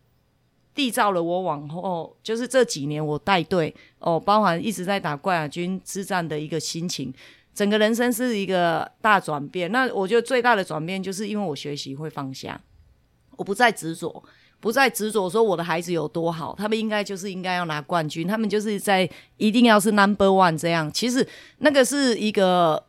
[0.73, 7.13] 缔造了我往后就是这几年我带队哦，包含一直在打冠亚军之战的一个心情。
[7.55, 12.61] 整个人生是一个大转变，那我觉得最大的转变就是因为我学习会放下，
[13.37, 14.21] 我不再执着，
[14.59, 20.91] 不再执着说我的孩子有多好，他们应该就是应该要拿冠军，他们就是在一定要是 number one 这样。
[20.91, 21.25] 其实
[21.59, 22.85] 那个是一个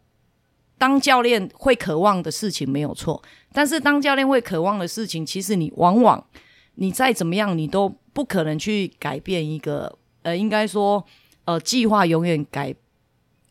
[0.77, 6.27] 当教练会渴望的事情没有错，但是当教练会渴望的事情，其实你往往
[6.75, 11.05] 你再怎么样，你都不可能去改变一个呃，应该说
[11.45, 12.75] 呃，计划永远改。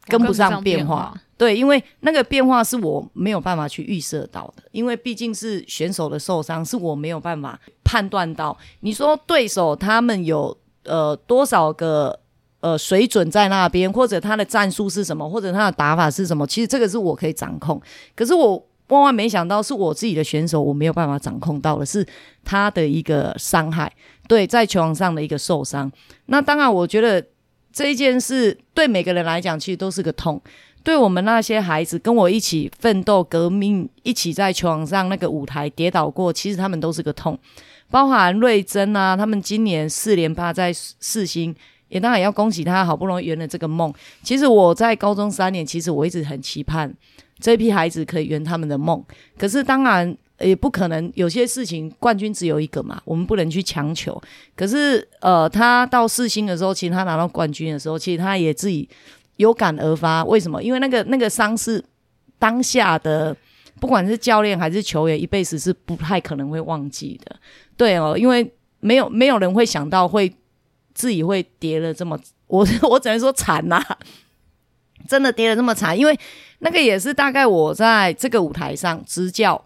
[0.07, 8.55] 跟不上变化，对，因为那个变化是我没有办法去预设到的，因为毕竟是选手的受伤，是我没有办法判断到。
[8.81, 12.19] 你说对手他们有呃多少个
[12.59, 16.45] 呃水准在那边，或者他的战术是什么，或者他的打法是什么？
[16.45, 17.81] 其实这个是我可以掌控。
[18.15, 22.05] 可是我万万没想到，是我自己的选手，我没有办法掌控到的是
[22.43, 23.91] 他的一个伤害，
[24.27, 25.91] 对，在球场上的一个受伤。
[26.27, 27.25] 那当然，我觉得。
[27.75, 30.41] 这一件事对每个人来讲，其实都是个痛。
[30.81, 37.37] 对我们那些孩子，跟我一起奋斗、革命，一起在球场上那个舞台跌倒过，其实他们都是个痛。
[37.91, 41.53] 包含瑞珍啊，他们今年四连霸在世新，
[41.89, 43.93] 也当然要恭喜他，好不容易圆了这个梦。
[44.23, 46.93] 其实我在高中三年，其实我一直很期盼
[47.41, 49.03] 这批孩子可以圆他们的梦。
[49.37, 50.17] 可是当然。
[50.39, 54.21] 也不可能，有些事情冠军只有一个嘛，我们不能去强求。
[54.55, 58.87] 可是，呃，他到四星的时候，其实他拿到冠军的时候，其实他也自己
[59.37, 60.25] 有感而发。
[60.25, 60.61] 为什么？
[60.61, 61.81] 因为那个那个伤是
[62.37, 63.33] 当下的，
[63.79, 67.33] 不管是教练还是球员，一辈子是不太可能会忘记的。
[67.77, 70.29] 对哦，因为没有没有人会想到会
[70.93, 73.81] 自己会跌了这么，我 我只能说惨呐、
[75.07, 75.97] 真的跌了这么惨。
[75.97, 76.19] 因为
[76.59, 79.63] 那个也是大概我在这个舞台上执教。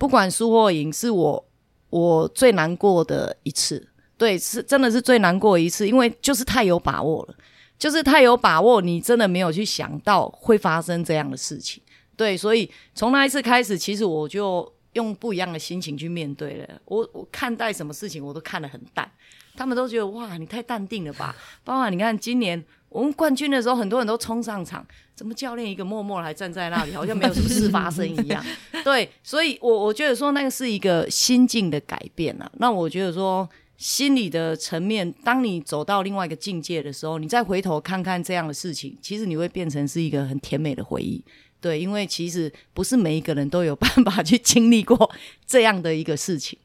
[0.00, 1.46] 不管输或赢，是我
[1.90, 3.86] 我最难过的一次。
[4.16, 7.34] 对，是真的是最难过一次，因为就是太有把握了，
[7.78, 11.82] 就是太有把握，你真的没有去想到会发生这样的事情。
[12.16, 16.80] 对，所以从那一次开始，其实我就用不一样的心情去面对了。
[16.86, 19.10] 我我看待什么事情，我都看得很淡。
[19.54, 21.36] 他们都觉得哇，你太淡定了吧？
[21.62, 22.64] 包括你看今年。
[22.90, 28.44] 我们冠军的时候，很多人都冲上场，怎么教练一个默默还站在那里，好像没有什么事发生一样？
[28.84, 32.50] 对，所以我我觉得说那个是一个心境的改变啊。
[32.58, 41.24] 那我觉得说，心理的层面，当你走到另外一个境界的时候，你再回头看看这样的事情，其实你会变成是一个很甜美的回忆。
[41.60, 45.10] 对，因为其实不是每一个人都有办法去经历过
[45.46, 46.58] 这样的一个事情。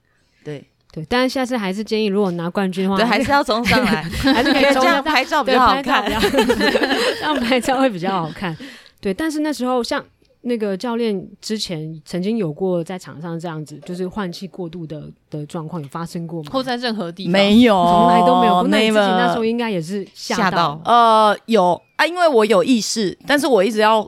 [0.43, 0.63] 对
[0.95, 4.01] 对，但是下次还是建议，如果拿冠军的话，对，还是要冲上来，
[4.34, 8.58] 还是可以这样拍照比较好看， 这样拍照会比较好看。
[9.01, 10.03] 对，但是那时候像。
[10.47, 16.51] 那个教练之前曾经有过在场上这样子，就是换气过度的的状况有发生过吗？
[16.53, 18.62] 或在任何地方没有，从来都没有。
[18.67, 20.81] 那你自己那时候应该也是吓到，吓到。
[20.86, 24.08] 呃，有啊，因为我有意识，但是我一直要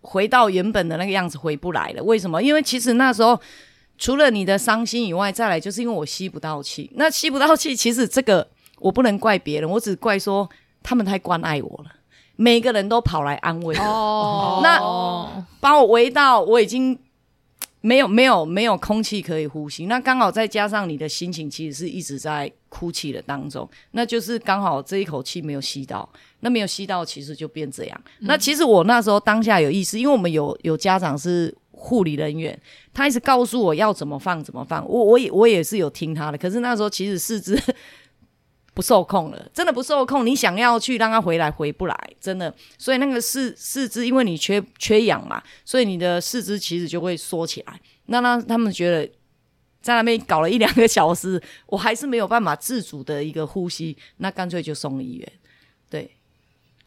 [0.00, 2.02] 回到原本的那个样子，回不来了。
[2.02, 2.42] 为什么？
[2.42, 3.38] 因为其实那时候
[3.98, 6.90] 除了你的伤心以外，再来就是因为我吸不到气。
[6.94, 8.46] 那吸不到气，其实这个
[8.78, 10.48] 我不能怪别人，我只怪说
[10.82, 11.90] 他们太关爱我了。
[12.38, 16.98] 每个人都跑来安慰我，那把我围到我已经
[17.80, 26.06] 没有没有没有空气可以呼吸，那刚好再加上你的心情其实是一直在哭泣的当中，那就是刚好这一口气没有吸到，
[26.40, 27.98] 那没有吸到其实就变这样。
[28.18, 32.58] 那其实我那时候当下有意思，因为我们有有家长是护理人员，
[32.96, 37.56] 他一直告诉我要怎么放怎么放，我我也我也是有听他的，可是那时候其实四肢。
[38.76, 40.26] 不受控了，真的不受控。
[40.26, 42.54] 你想要去让他回来，回不来，真的。
[42.76, 47.80] 所以那个四四肢，因为你缺缺氧嘛，所以你的四肢其实就会缩起来。
[48.04, 49.10] 那那他们觉得
[49.80, 55.32] 在那边搞了一两个小时，我还是没有办法自主的一个呼吸，那干脆就送医院。
[55.88, 56.10] 对，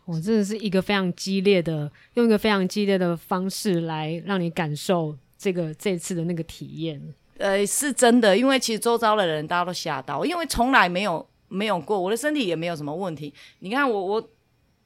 [0.06, 7.02] 我真的是一个非常激烈的，用一个非常激烈的方式来让你感受这个这次的那个体验。
[7.40, 11.28] 呃，是真的，因为其实周遭的人大家都吓到，因为从来没有。
[11.52, 13.34] 没有过，我的身体也没有什么问题。
[13.58, 14.30] 你看我，我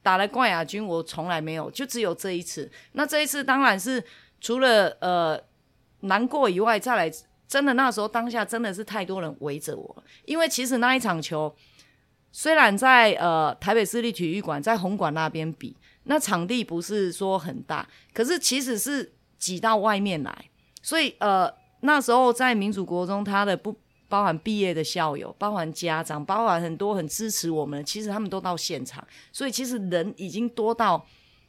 [0.02, 2.72] 打了冠亚军，我从来没有，就只有这一次。
[2.92, 4.02] 那这一次当然是
[4.40, 5.38] 除了呃
[6.00, 7.12] 难过以外，再来
[7.46, 11.54] 真的那时候当下真的是太多人围着我，因为其实那一场球
[12.32, 19.12] 虽然在呃台北市立体育馆在红馆那边比，那场地不是说很大，可是其实是
[19.44, 20.50] 挤到外面来，
[20.82, 23.74] 所以呃那时候在民主国中他的不。
[24.06, 31.04] 包含毕业的校友，包含家长，包含很多很支持我们，其实他们都到现场，所以其实人已经多到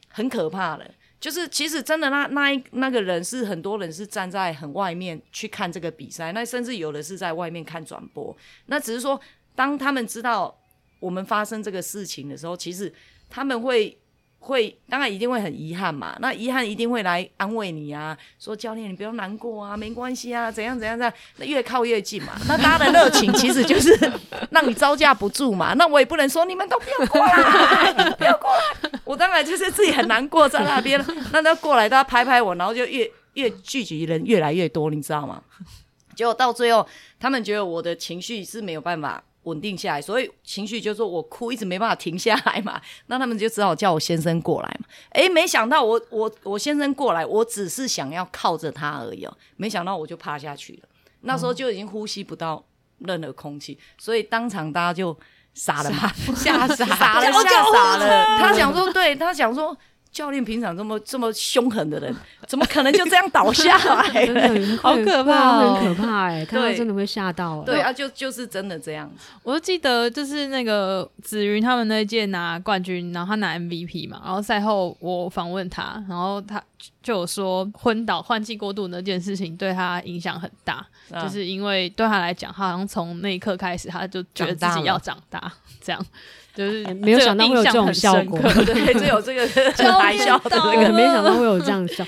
[0.08, 0.84] 很可怕了。
[1.20, 8.36] 就是其实真的那那一那个人是很多人是站在很外面去看这个比赛，那甚至有的是在外面看转播。
[8.64, 9.20] 那只是说，
[9.54, 10.52] 当他们知道
[10.98, 12.92] 我们发生这个事情的时候，其实
[13.28, 13.96] 他们会。
[14.38, 16.16] 会，当然一定会很遗憾嘛。
[16.20, 21.12] 那遗憾一定会来安慰你啊，说教练你不要难过啊，没关系啊，怎样怎样怎样。
[21.38, 22.34] 那越靠越近嘛。
[22.46, 23.98] 那大家的热情其实就是
[24.50, 25.74] 让你招架不住嘛。
[25.74, 28.90] 那我也不能说你们都不要过来， 不要过来。
[29.04, 31.04] 我当然就是自己很难过在那边。
[31.32, 35.42] 那他过来，大家拍拍我，然后就越越聚集人越来越多，你知道吗？
[36.14, 36.86] 结果到最后，
[37.18, 39.22] 他们觉得我的情绪是没有办法。
[39.46, 44.86] 稳定下来，所以情绪就是说我哭一直没办法停下来嘛， 那他们就只好叫我先生过来嘛。
[45.10, 50.88] 诶，没想到我我我先生过来，我只是想要靠着他而已哦，没想到我就趴下去了，
[51.22, 52.64] 那时候就已经呼吸不到
[52.98, 55.16] 任何空气，所以当场大家就
[55.54, 58.38] 傻了嘛，吓傻，傻了， 吓傻了。
[58.38, 59.76] 他想说， 对，他想说。
[60.16, 62.16] 教练平常这么这么凶狠的人，
[62.48, 64.26] 怎么可能就这样倒下来？
[64.78, 66.42] 好可怕，哦，很可怕哎！
[66.46, 67.62] 看到真的会吓到。
[67.64, 69.28] 对啊，就就是真的这样子。
[69.42, 76.62] 我就记得就是那个子云他们那一届拿冠军，然后他拿 MVP 嘛，然后赛后我访问他，然后他
[77.02, 80.76] 就有说昏倒换气过度那件事情对他影响很大，
[81.12, 85.52] 啊，就是因为对他来讲，他好像从那一刻开始他就觉得自己要长大
[85.82, 86.02] 这样。
[86.56, 89.46] 就是没有想到会有这种效果，对，就有这个
[90.00, 92.04] 白笑的那个，没想到会有这样笑。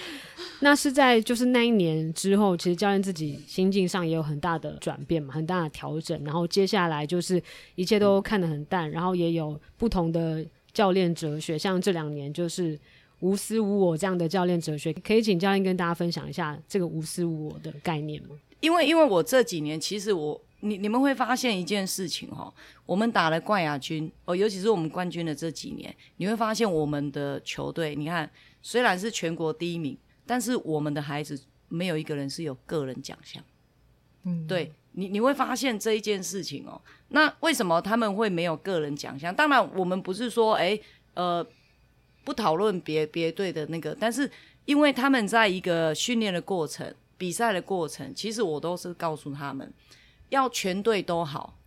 [0.60, 6.18] 那是在就是那一年之后，其实教练自己心境上也有很大的转变嘛，很大的调整。
[6.24, 7.40] 然后接下来就是
[7.74, 12.76] 一切都看得很淡，然后也有不同的教练哲学，像这两年就是
[13.20, 18.30] 无私无我这样的教练哲学，可以请教练跟大家分享一下这个无私无我的概念吗？
[18.60, 20.40] 因为因为我这几年其实我。
[20.60, 22.52] 你你们会发现一件事情哦，
[22.84, 28.28] 我们打了冠亚军哦，尤其是我们冠军的这几年，你会发现我们的球队，你看
[28.60, 33.42] 虽然是全国第一名，但是我们的孩子没有一个人是有个人奖项。
[34.24, 36.80] 嗯，对你你会发现这一件事情哦。
[37.10, 39.32] 那为什么他们会没有个人奖项？
[39.32, 40.78] 当然，我们不是说哎
[41.14, 41.46] 呃
[42.24, 44.28] 不讨论别别队的那个，但是
[44.64, 49.72] 因为他们在一个训练的过程、比赛的过程，其实我都是告诉他们。
[50.30, 51.58] 要全队都好，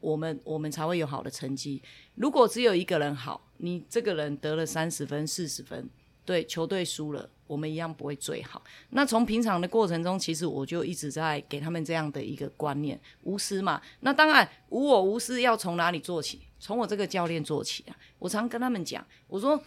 [0.00, 1.82] 我们我们才会有好的成绩。
[2.14, 5.88] 如果只有一个人好，你这个人得了三十分、四十分，
[6.24, 8.62] 对，球队输了，我们一样不会最好。
[8.90, 13.80] 那从平常的过程中，其实我就一直在给他们这样的一个观念，无私嘛。
[14.00, 16.40] 那当然无我无私，要从哪里做起？
[16.58, 17.96] 从我这个教练做起啊。
[18.18, 19.60] 我常跟他们讲，我说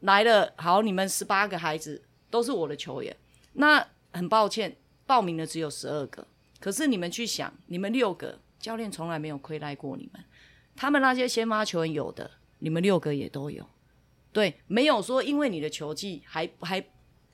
[0.00, 3.16] 来了，好，你们十八个孩子都是我的球员。
[3.52, 4.76] 那很抱歉，
[5.06, 6.26] 报名的只有十二个。
[6.60, 10.22] 可是你们去想，你们六个教练从来没有亏待过你们。
[10.76, 13.66] 他们那些先发球员有的，你们六个也都有。
[14.30, 16.82] 对，没有说因为你的球技还还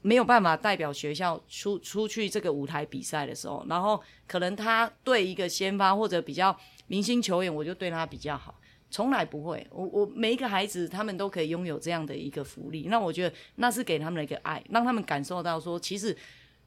[0.00, 6.56] 没有办法代表学校出出去这个舞台比赛的时候，然后可能他对一个先发或者比较
[6.86, 8.58] 明星球员，我就对他比较好，
[8.90, 9.66] 从来不会。
[9.70, 16.16] 我我每一个孩子，他们都可以拥有这样的一个福利，那我觉得那是给他们的一个爱，让他们感受到说，其实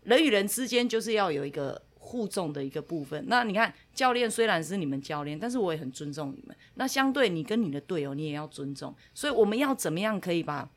[0.04, 1.82] 人与人之间就是要有一个。
[2.00, 3.24] 互重的一个部分。
[3.28, 6.56] 那你看，教练虽然是你们教练，但是我也很尊重你们。
[6.74, 8.96] 那相对你跟你的队友，你也要尊重。
[9.14, 10.68] 所以我们要怎么样可以把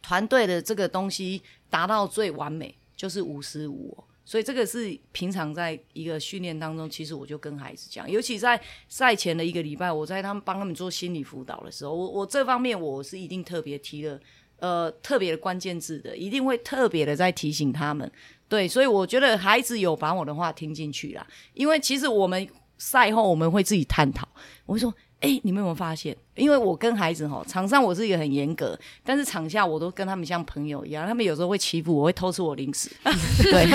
[0.00, 4.04] 团队的这个东西达到最完美，就是无私无我。
[4.24, 14.20] 所以这个是平常在一个训练当中，其实我就跟孩子讲，尤其在赛前的一个礼拜，我在他们帮他们做心理辅导的时候，我我这方面我是一定特别提了，
[14.62, 18.08] 呃，特别的关键字的，一定会特别的在提醒他们。
[18.48, 22.48] 对，所以我觉得孩子有把我的话听进去啦，因为其实我们
[22.78, 24.28] 赛后我们会自己探讨。
[24.64, 26.16] 我会说，哎，你们有没有发现？
[26.36, 31.08] 因为我跟孩子哈，场上我是一个很严格，但是场下我都跟他们像朋友一样。
[31.08, 32.88] 他们有时候会欺负我，会偷吃我零食。
[33.42, 33.66] 对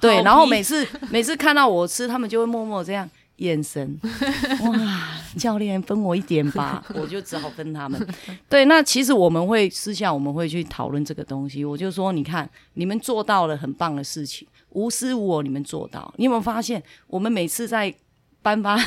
[0.00, 3.08] 对，然后每次每次看到我吃，他们就会默默这样。
[3.36, 3.98] 眼神，
[4.64, 5.10] 哇！
[5.36, 8.00] 教练分我一点吧， 我就只好分他们。
[8.48, 11.64] 对，那其实我们会私下我们会去讨论这个东西。
[11.64, 16.14] 我就说，你看，你们做到了很棒的事情，无私无我，你们做到。
[16.16, 17.92] 你有没有发现，我们每次在
[18.40, 18.78] 颁发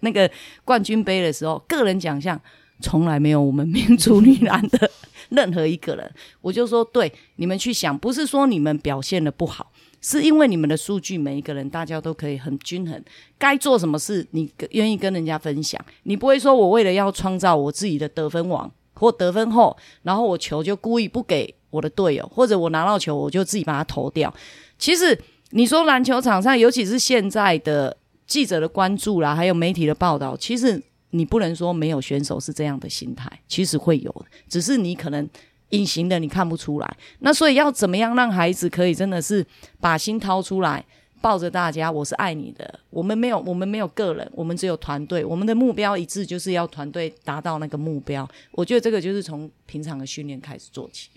[0.00, 0.30] 那个
[0.64, 2.38] 冠军杯的时候，个人奖项
[2.80, 4.90] 从来没有我们民族女篮的
[5.30, 6.12] 任何一个人。
[6.42, 9.71] 我就说，对，你们去想，不是说你们表现的不好。
[10.02, 13.00] 是因为你们的数据，每一个人大家都可以很均衡，
[13.38, 24.34] 该做什么事，你愿意跟人家分享，你不会说我为了要创造我自己的得分王或得分后，然后我球就故意不给我的队友，或者我拿到球我就自己把它投掉。
[24.76, 25.16] 其实
[25.50, 27.96] 你说篮球场上，尤其是现在的
[28.26, 35.30] 记者的关注啦，还有媒体的报道，其实你不能说没有选手是这样的心态，其实会有，只是你可能。
[35.72, 39.44] 隐形的你看不出来，那所以要怎么样让孩子可以真的是
[39.80, 40.84] 把心掏出来，
[41.20, 42.80] 抱着大家，我是爱你的。
[42.90, 45.24] 我们没有，我们没有个人，我们只有团队。
[45.24, 48.28] 我们的目标一致，就是要团队达到那个目标。
[48.52, 51.08] 我觉得这个就是从平常的训练开始做起。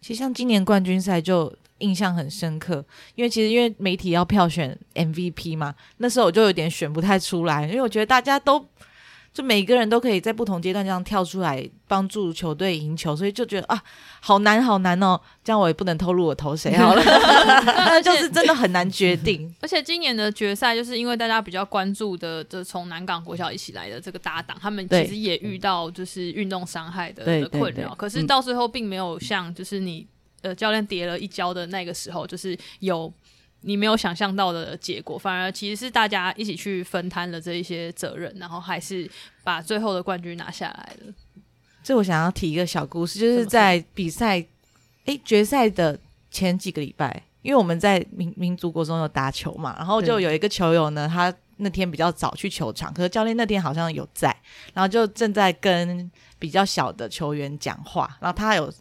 [0.00, 2.82] 其实像今年冠军赛就印象很深刻，
[3.16, 8.66] 因为其实因为媒体要票选 MVP 嘛，那时候我就有点选不太出来，因为我觉得大家都。
[9.32, 13.80] 就每个人都可以在不同阶段这样跳出来帮助球队赢球，所以就觉得啊，
[14.20, 15.20] 好难好难哦。
[15.44, 19.54] 这样我也不能透露我投谁好了， 那就是真的很难决定。
[19.60, 30.06] 而且今年的决赛，就是因为大家比较关注的，就从南港国小一起来的这个搭档，他们其实也遇到就是运动伤害的的困扰，可是到最后并没有像就是你
[30.42, 33.12] 呃教练跌了一跤的那个时候，就是有。
[33.62, 39.10] 你没有想象到的结果，反而其实是大家一起去分摊了这一些责任，然后还是
[39.42, 41.12] 把最后的冠军拿下来了。
[41.82, 44.44] 这我想要提一个小故事，就是在比赛，
[45.06, 45.98] 诶，决赛的
[46.30, 54.28] 前几个礼拜，因为我们在民民族国中有打球嘛，然后就有一个球友呢，他那天比较早去球场，可是教练那天好像有在，
[54.72, 58.72] 然后就正在跟比较小的球员讲话，然后他有。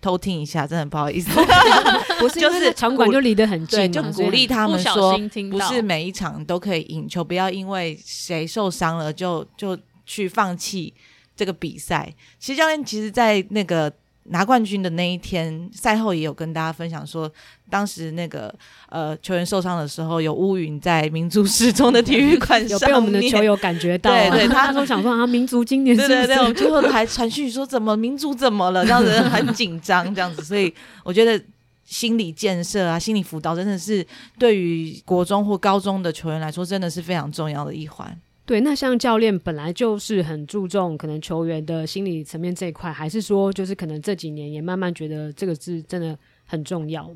[0.00, 1.30] 偷听一下，真的很不好意思。
[2.20, 5.18] 不是，就是场馆就离得很近，就鼓励他们说，
[5.50, 10.92] 不是每一场都可以赢球，不要因为谁受伤了就就去放弃
[11.34, 12.14] 这个比赛。
[12.38, 13.92] 其实教练其实，在那个。
[14.28, 17.30] 拿冠军的那一天，赛后也有跟大家分享说，
[17.70, 18.52] 当时那个
[18.88, 24.30] 呃球员受伤的时候，有乌云在民族时钟的体育馆上， 有被我们的球友感觉到、啊。
[24.30, 30.72] 对对，他都想说啊，民族今年对对对，我们最后还传讯说怎么民族怎么了，让人很紧张这样子，所以
[31.04, 31.40] 我觉得
[31.84, 34.04] 心理建设啊，心理辅导真的是
[34.38, 38.18] 对于国中或高中的球员来说，真的是非常重要的一环。
[38.46, 47.10] 对，那像教练本来就是很注重可能球员的心理层面这一块，还是说就是可能这几年也慢慢觉得这个是真的很重要？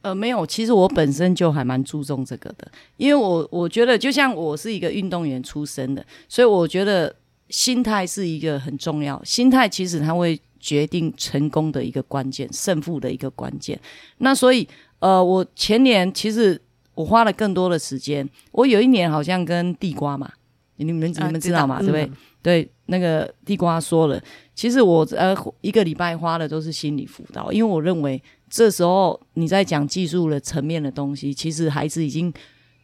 [0.00, 7.14] 呃，没有，其实我本身就还蛮注重这个的，因为我我觉得就像我是一个运动员出身的，所以我觉得
[7.50, 13.78] 心态是一个很重要，心态其实它会决定成功的一个关键，胜负的一个关键。
[14.18, 14.66] 那所以
[15.00, 16.58] 呃，我前年其实
[16.94, 20.32] 我花了更多的时间，我有一年好像跟地瓜嘛。
[20.76, 21.76] 你们你们知道吗？
[21.76, 22.04] 啊、对不对？
[22.04, 22.12] 嗯、
[22.42, 24.20] 对，那个地瓜说了，
[24.54, 32.32] 其实我呃一个礼拜花的都是心理辅导，因为我认为这时候你在讲技术的层面的东西，其实孩子已经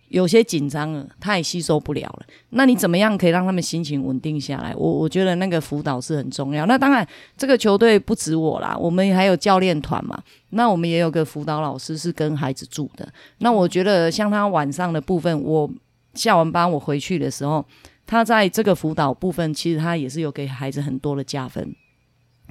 [0.08, 2.26] 有些紧张了，他也吸收不了了。
[2.50, 4.74] 那你怎么样可以让他们心情稳定下来？
[4.76, 6.66] 我我觉得那个辅导是很重要。
[6.66, 10.22] 那当然，这个球队不止我啦，我们还有教练团嘛。
[10.50, 13.08] 那我们也有个辅导老师是跟孩子住的。
[13.38, 15.70] 那我觉得像他晚上的部分，我
[16.14, 17.64] 下完班我回去的时候。
[18.04, 21.74] 他在这个辅导部分，其实他也是有给孩子很多的加分。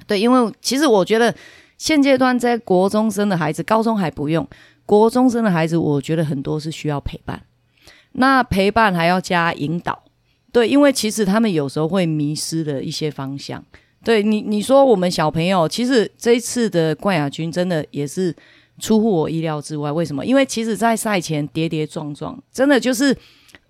[0.06, 1.32] 对，因为其实我觉得
[1.76, 4.48] 现阶段在国中生的孩子，高中还不用，
[4.86, 7.40] 国中生的孩子，我觉得很多是需要陪伴。
[8.12, 10.02] 那陪伴还要加引导，
[10.50, 13.62] 对，因为其实他们有时候会迷失了一些方向。
[14.02, 18.34] 对你，你说我们小朋友，其实这一次的冠亚军真的也是
[18.80, 19.92] 出乎我意料之外。
[19.92, 20.26] 为什么？
[20.26, 23.16] 因为其实，在赛前跌跌撞撞，真的就是。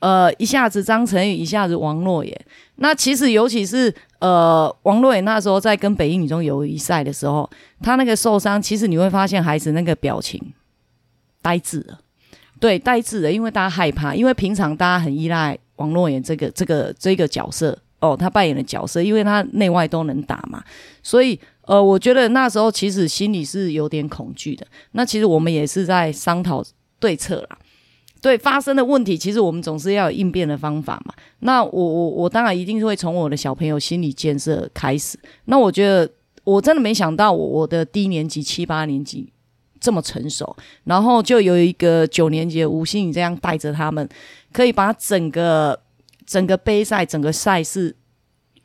[0.03, 2.45] 呃，一下子张成宇，一下子王若妍。
[2.77, 7.49] 那其实尤其是呃，王若妍那时候在跟北一女中友谊赛的时候，
[7.81, 10.43] 他那个受伤，其实你会发现孩子那个表情
[11.41, 12.01] 呆滞了，
[12.59, 20.65] 对，呆滞了，因为大家害怕，因为平常大家很依赖王若妍这个这个这个角色哦，他扮演的角色，因为他内外都能打嘛，
[21.05, 24.67] 所以呃，我觉得那时候其实心里是有点恐惧的。
[24.91, 26.61] 那其实我们也是在商讨
[26.99, 27.59] 对策啦。
[28.23, 31.13] 对发生的问题，其实我们总是要有应变的方法嘛。
[31.41, 35.19] 那我我我当然一定是会从我的小朋友心理建设开始。
[35.47, 36.09] 那我觉得
[36.45, 39.29] 我真的没想到我，我的低年级七八年级
[39.81, 44.09] 这么成熟，然后就有一个九年级的吴欣怡这样带着他们，
[44.53, 45.79] 可以把整个
[46.25, 47.97] 整个杯赛整个赛事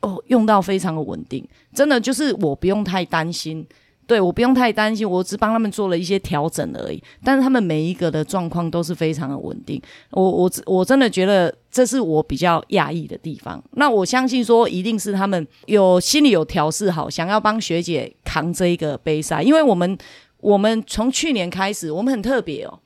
[0.02, 1.44] 哦用到非常的稳定，
[1.74, 3.66] 真的就是我不用太担心。
[4.08, 7.00] 对，我不用太担心，我只帮他们做了一些调整而已。
[7.22, 9.80] 但是他们每一个的状况都是非常的稳定。
[10.12, 13.62] 我我我真的觉得这是我比较讶异的地方。
[13.72, 19.42] 那我相信说，一定是他们有心里有调试好，想要帮学姐扛这一个杯赛。
[19.42, 19.98] 因为我们
[20.38, 22.80] 我们从去年开始，我们很特别哦。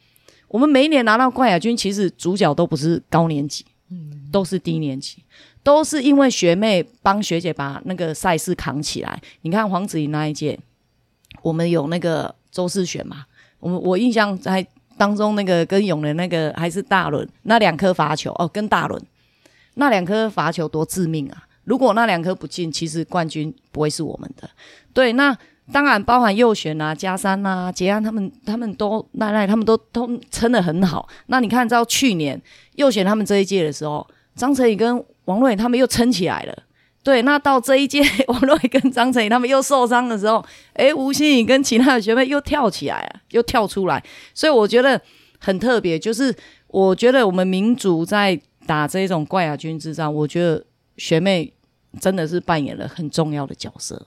[0.49, 5.23] 我们每一年拿到冠亚军，其实主角都不是高年级，嗯，都是低年级，
[5.63, 9.23] 都是因为学妹帮学姐把那个赛事扛起来。
[9.43, 10.59] 你看黄子怡那一届。
[11.43, 13.25] 我们有那个周世选嘛？
[13.61, 14.67] 我们我印象在
[14.97, 19.01] 当中，那个跟永仁那个还是大轮那两颗罚球哦，跟大轮
[19.75, 21.47] 那两颗罚球多致命啊！
[21.65, 24.49] 如果那两颗不进，其实冠军不会是我们的。
[24.93, 25.37] 对，那
[25.73, 31.09] 当然包含右旋啊、加山啊、杰安他们，他们都奈奈他们都都撑得很好。
[31.27, 32.41] 那你看到去年
[32.75, 36.63] 右选他们这一届的时候，张成宇跟王瑞他们又撑起来了。
[37.03, 40.45] 对，那到这一届， 王若伟跟张成宇他们又受伤的时候，
[40.75, 44.03] 诶，吴欣颖跟其他的学妹又跳起来了，又跳出来，
[44.35, 45.01] 所以我觉得
[45.39, 45.99] 很特别。
[45.99, 46.35] 就是
[46.69, 50.65] 我觉得我们民族在打这种冠亚军之战，我觉得
[50.97, 51.53] 学妹
[52.01, 54.07] 真的是扮演了很重要的角色。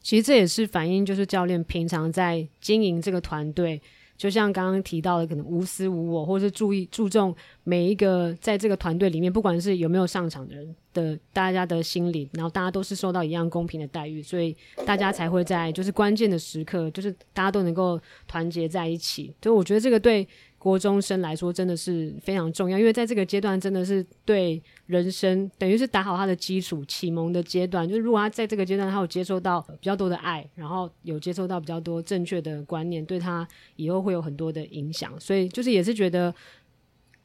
[0.00, 3.82] 其实这也是反映，就是教练平常在经营这个团队。
[4.22, 14.56] 就像刚刚提到的，可能无私无我，或是注意注重每一个在这个团队里面，不管是有没有上场的人的大家的心理，然后大家都是受到一样公平的待遇，所以
[14.86, 19.34] 大家才会在就是关键的时刻，就是大家都能够团结在一起。
[19.42, 20.24] 所以我觉得这个对。
[20.62, 27.88] 国中生来说真的是非常重要，因为在这个阶段真的是对人生等于是打好他的基础、启蒙的阶段。
[27.88, 33.44] 就是如果他在这个阶段他有接受到比较多的爱，然后有接受到比较多正确的观念，对他
[33.74, 35.18] 以后会有很多的影响。
[35.18, 36.32] 所以就是也是觉得，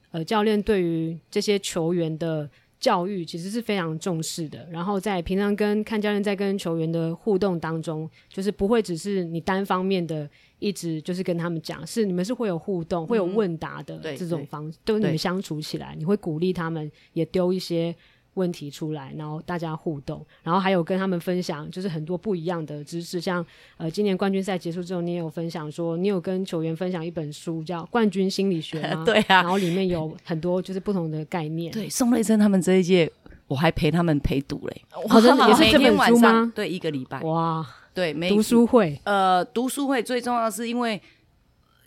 [0.09, 2.49] 呃，教练对于这些球员的
[2.79, 4.67] 教育其实是非常重视的。
[4.71, 10.29] 然后在平常跟看教练在跟球员的互动当中，就是不会只是你单方面的。
[10.59, 17.95] 一直就是跟他们讲，是你们是会有互动、嗯、会有问答的这种方式，都你们相处起来，你会鼓励他们，也丢一些
[18.37, 23.45] 问题出来，然后大家互动，然后还有跟他们分享，就是很多不一样的知识，像
[23.77, 29.03] 呃，今年冠军赛结束之后，你也有分享说，你有跟球员分享一本书叫《冠军心理学》吗？
[29.05, 31.73] 对啊，然后里面有很多就是不同的概念。
[31.73, 33.11] 对，宋瑞珍他们这一届，
[33.47, 36.51] 我还陪他们陪读嘞，好像 也是这本书吗？
[36.55, 37.19] 对，一个礼拜。
[37.21, 37.65] 哇。
[37.93, 39.01] 对，没读书会。
[39.05, 41.01] 呃，读书会最重要的是因为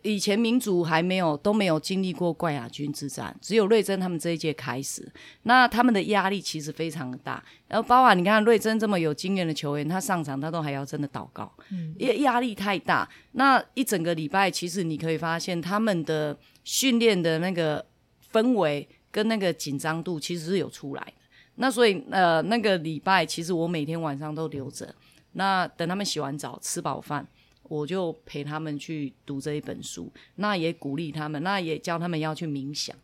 [0.03, 5.11] 以前民主还没有都没有经历过冠亚军之战，只有瑞珍他们这一届开始，
[5.43, 7.43] 那他们的压力其实非常的大。
[7.69, 11.53] 然后包括你看瑞珍这么有经验的球员，他上场他都还要真的祷告，
[11.99, 13.09] 因为压力太大。
[13.33, 17.85] 那一整个礼拜，其实你可以发现他们的训练的那个
[18.33, 21.13] 氛围跟那个紧张度其实是有出来的。
[21.57, 24.95] 那所以呃，那个礼拜其实我每天晚上都留着。
[25.33, 27.25] 那等他们洗完澡、吃饱饭，
[27.71, 30.13] 我就陪他们去读这一本书。
[30.35, 32.95] 那也鼓励他们，那也教他们要去冥想。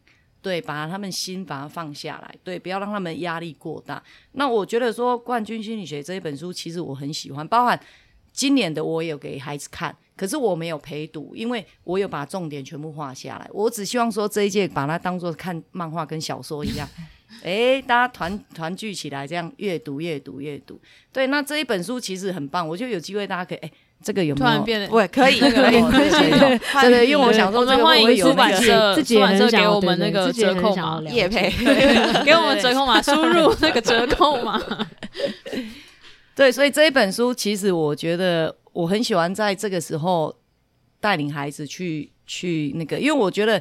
[0.43, 4.03] 对，把他们心把它放下来，对，不要让他们压力过大。
[4.33, 7.81] 那我觉得说《冠军心理学》这一本书，其实我很喜欢，包含
[8.33, 13.49] 今年的我也有给孩子看，可是我没有陪读，因为我有把重点全部画下来。
[13.53, 16.89] 我只希望说这一届把它当做看漫画跟小说一样，
[17.43, 20.81] 诶，大家团团聚起来这样阅读、阅读、阅读。
[21.13, 23.73] 对，那这一本书其实很棒，我就有机会大家可以诶。
[24.03, 24.47] 这个有没有？
[24.47, 31.51] 突然变得对，可以， 可以，可以，对对， 因为我想说，我们欢迎出版社，自己出版社给我们那个折扣码，业配，
[32.25, 34.61] 给我们折扣码，输入那个折扣码。
[36.35, 40.33] 对，所以这一本书，其实我觉得我很喜欢在这个时候
[41.01, 43.61] 带领孩子去去那个，因为我觉得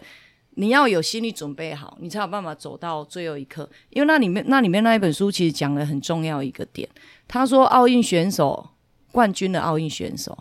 [0.52, 3.68] 你要有心理准备好，你才有办法走到最后一刻。
[3.90, 6.88] 因为那里面那里面那一本书其实讲了很重要一个点，
[7.28, 8.70] 他说奥运选手。
[9.16, 10.38] 冠军的奥运选手，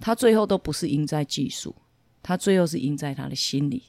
[0.00, 1.74] 他最后都不是赢在技术，
[2.22, 3.82] 他最后是赢在他的心理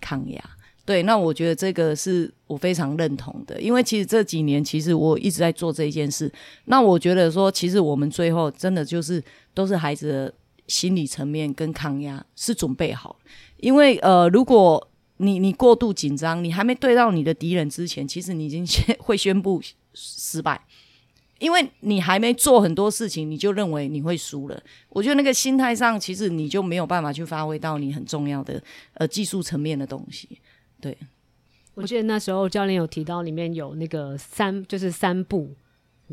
[0.00, 0.40] 抗压。
[0.84, 6.32] 对，那我觉得这个是我非常认同的，因为其实这几年其实我一直在做这一件事。
[6.66, 9.20] 那我觉得说，其实我们最后真的就是
[9.52, 10.34] 都是孩子的
[10.68, 13.18] 心理层面跟抗压是准备好，
[13.56, 19.60] 因为呃，如果你你过度紧张，你还没对到你的敌人之前，其实你已经先会宣布
[19.94, 20.64] 失败。
[21.38, 24.62] 因为你还没做很多事情，你就认为你会输了。
[24.88, 28.62] 我觉得那个心态上，其实你就没有办法去发挥到你很重要的
[28.94, 30.40] 呃技术层面的东西。
[30.80, 30.96] 对，
[31.74, 35.54] 我记得那时候教练有提到里面有那个三，就是三步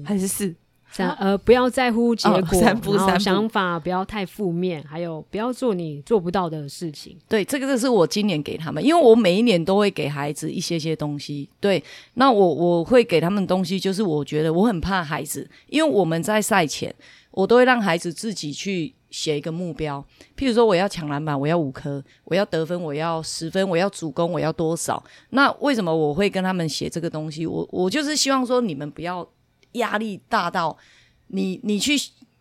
[0.03, 0.55] 还是四。
[0.91, 7.17] 三呃，不要在乎结果，哦、三步三步然后想法不要太负面，还有不要做你做不到的事情。
[7.29, 11.47] 对，这个就是我今年给他们，因为我每一年都会给孩子一些些东西。
[11.61, 11.81] 对，
[12.15, 16.93] 那我我会给他们东西，就是我觉得我很怕孩子，因为我们在赛前，
[17.31, 20.03] 我都会让孩子自己去写一个目标，
[20.37, 25.01] 譬如说我要抢篮板，我要五颗，我要得分，我要十分，我要主攻，我要多少？
[25.29, 27.47] 那为什么我会跟他们写这个东西？
[27.47, 29.25] 我我就是希望说你们不要。
[29.73, 30.77] 压力大到
[31.27, 31.93] 你，你去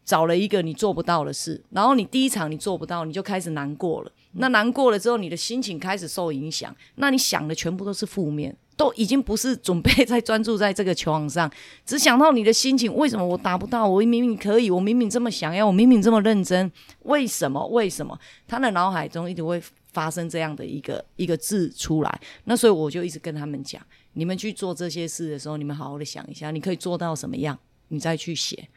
[0.05, 4.13] 找了一个你做不到的事，然后你第一场你做不到，你就开始难过了。
[4.33, 11.51] 那难过了之后，你的心情开始受影响，那你想的全部都是负面，都已经不是准备在专注在这个球网上，
[11.85, 12.95] 只想到你的心情。
[12.95, 13.89] 为什么我达不到？
[13.89, 16.71] 我明明可以，我明明这么想要，我明明这么认真，
[17.03, 17.67] 为什么？
[17.69, 18.17] 为什么？
[18.47, 19.61] 他的脑海中一直会
[19.93, 22.21] 发生这样的一个一个字出来。
[22.45, 23.83] 那所以我就一直跟他们讲。
[24.15, 27.59] 你们去做这些事的时候，你们好好的想一下，你可以做到什么样，
[27.89, 28.69] 你再去写。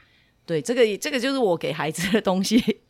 [0.46, 2.82] 对，这个这个就是我给孩子的东西。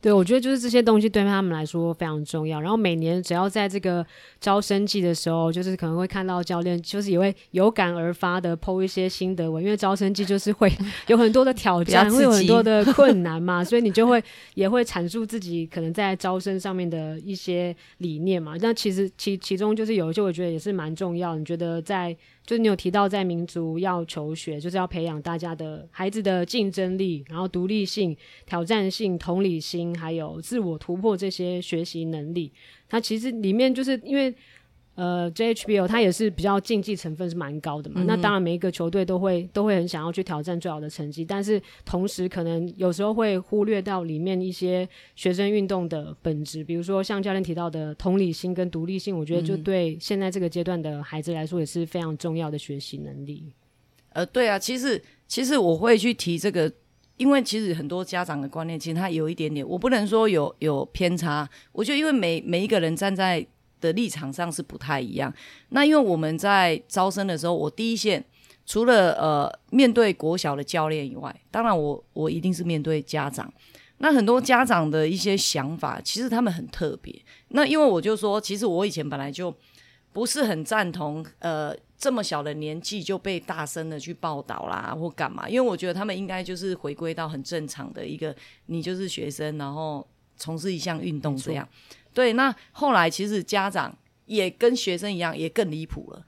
[0.00, 2.58] 对，我觉得就是这些东西对他们来说非常重要。
[2.60, 4.04] 然后每年只要在这个
[4.40, 10.72] 招生季的时候，就是可能会看到教练，就是也会有感而发的 po 一些心得文，因为招生季就是会
[11.08, 14.22] 有很多的挑战，会有很多的困难嘛，所以你就会
[14.54, 18.54] 也会阐述自己可能在招生上面的一些理念嘛。
[18.60, 21.36] 那其实其其中就是有一些我觉得也是蛮重要。
[21.36, 22.16] 你觉得在
[22.50, 29.96] 就是你有提到在民族要求学，就是要培养大家的孩子的竞争力，然后独立性、挑战性、同理心。
[29.96, 32.50] 还有自我突破这些学习能力，
[32.88, 34.34] 它其实里面就是因为
[34.94, 38.02] 呃，JHBL 它也是比较竞技成分是蛮高的嘛。
[38.02, 44.86] 嗯、那当然每一个球队都会都会很想要去挑战最好的成绩，但是同时可能有时候会忽略到里面一些
[45.16, 53.50] 学生运动的本质，比如说像教练提到的同理心跟独立性，我觉得就对现在这个阶段的孩子来说也是非常重要的学习能力。
[54.10, 56.70] 呃，对啊，其实其实我会去提这个。
[57.16, 61.46] 因为其实很多家长的观念，其实他有一点点，我不能说有有偏差。
[61.70, 63.46] 我觉得，因为每每一个人站在
[63.80, 65.32] 的立场上是不太一样。
[65.70, 68.24] 那因为我们在招生的时候，我第一线
[68.66, 73.52] 除了呃面对国小的教练以外，当然我我一定是面对家长。
[73.98, 77.14] 那很多家长的一些想法，其实他们很特别。
[77.48, 79.54] 那因为我就说，其实我以前本来就
[80.12, 81.76] 不是很赞同呃。
[82.00, 85.46] 这么小的年纪就被大声的去报道啦，或干嘛？
[85.46, 90.08] 因为我觉得他们应该就是回归到很正常的一个，你就是学生，然后
[90.38, 91.68] 从事一项运动这样。
[92.12, 93.96] 对，那后来其实家长
[94.26, 96.22] 也跟学生一样，也更离谱了。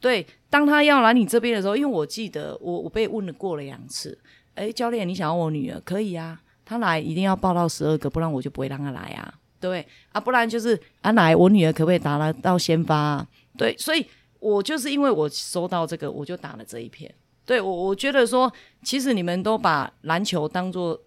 [0.00, 4.18] 对，当他要来你这边的时候，因为我记得我我被问了过了两次，
[4.54, 9.34] 诶，教练，你想要我女儿可以啊，她来一定要报到十二个，不然我就不会让她来啊。
[9.60, 13.26] 对啊，不然就是啊来我女儿可不可以打了到先发啊？
[13.56, 14.06] 对，所以。
[14.38, 17.12] 我就是因为我收到这个，我就打了这一篇。
[17.44, 18.52] 对，我我觉得说，
[18.84, 21.00] 其实你们都把篮球当做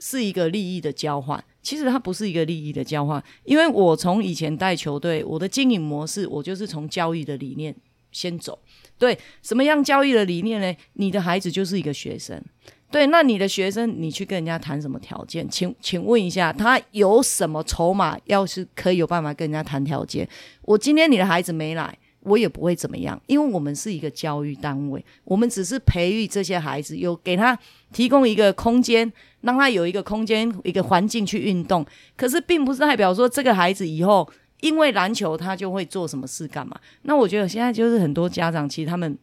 [0.00, 3.22] 是一个利益的交换，其实它不是一个利益的交换。
[3.44, 7.74] 因为我从以前带球队，我的经营模式，我就是从教育的理念
[8.12, 8.58] 先走。
[8.98, 10.76] 对，什么样教育的理念呢？
[10.94, 12.38] 你的孩子就是一个学生，
[12.90, 15.48] 对，那你的学生，你去跟人家谈什么条件？
[15.48, 18.18] 请请问一下，他有什么筹码？
[18.26, 20.28] 要是可以有办法跟人家谈条件，
[20.62, 27.58] 我今天你的孩子没来，我也不会怎么样，因为我们是一个教育单位，我们只是培育这些孩子，有给他
[27.92, 29.10] 提供一个空间，
[29.40, 31.84] 让他有一个空间、一个环境去运动。
[32.16, 36.78] 可是，并不是代表说这个孩子以后因为篮球他就会做什么事干嘛。
[37.02, 39.18] 那我觉得现在就是很多家长其实他们。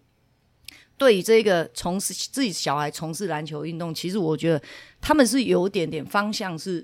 [1.00, 4.60] 对于这个从事自己小孩从事篮球运动，其实我觉得
[5.00, 6.84] 他们是有点点方向是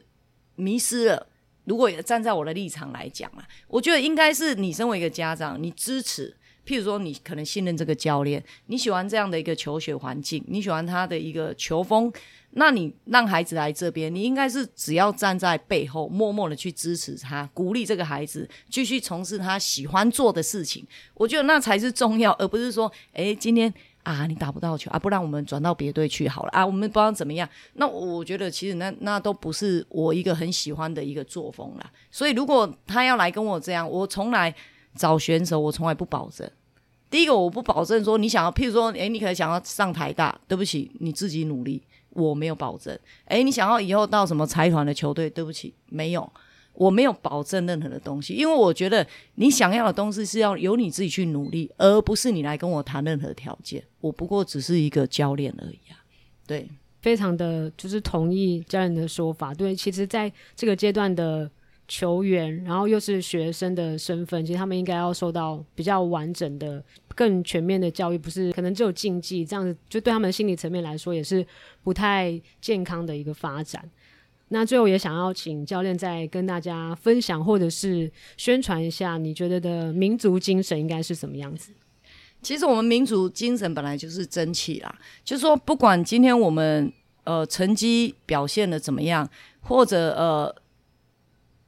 [0.55, 1.27] 迷失了。
[1.65, 6.35] 如果站在我的立场来讲啊，我觉得应该是你身为一个家长，你支持，
[6.65, 12.11] 譬如说你可能信任这个教练，你喜欢这样的一个求学环境，你喜欢他的一个球风，
[12.51, 20.85] 那你让孩子来这边，你应该是只要站在背后，默默的去支持他，鼓励这个孩子继续从事他喜欢做的事情。
[21.13, 23.73] 我觉得那才是重要，而不是说，诶，今天。
[24.03, 27.47] 啊，你打不到球啊，不然我们转到别队去好了啊，我们不知道怎么样。
[27.73, 31.91] 那我觉得其实那那都不是我一个很喜欢的一个作风啦。
[32.11, 34.53] 所以如果他要来跟我这样，我从来
[34.95, 36.49] 找选手，我从来不保证。
[37.09, 42.97] 第一个我不保证说你想要，譬如说，诶，你可能想要上台大，对不起，你自己努力，我没有保证。
[43.25, 46.29] 诶，你想要以后到什么财团的球队，对不起，没有。
[46.73, 49.05] 我没有保证任何的东西，因为我觉得
[49.35, 53.83] 你想要的东西是要由你自己去努力，而不是你来跟我谈任何条件。
[54.01, 56.01] 我不过只是一个教练而已啊。
[56.47, 56.67] 对，
[57.01, 59.53] 非常的就是同意教练的说法。
[59.53, 61.49] 对，其实在这个阶段的
[61.87, 71.45] 球员，然后又是学生的身份，其实他们应该要受到比较完整的、更全面的教育，不是可能只有竞技这样子，就对他们心理层面来说也是
[71.83, 73.87] 不太健康的一个发展。
[74.53, 81.71] 那最后也想要请教练再跟大家分享，或者是宣传一下，你觉得的民族精神应该是什么样子？
[82.43, 86.93] 其实我们民族精神本来就是争气啦，就是说不管今天我们
[87.23, 89.27] 呃成绩表现的怎么样，
[89.61, 90.55] 或者呃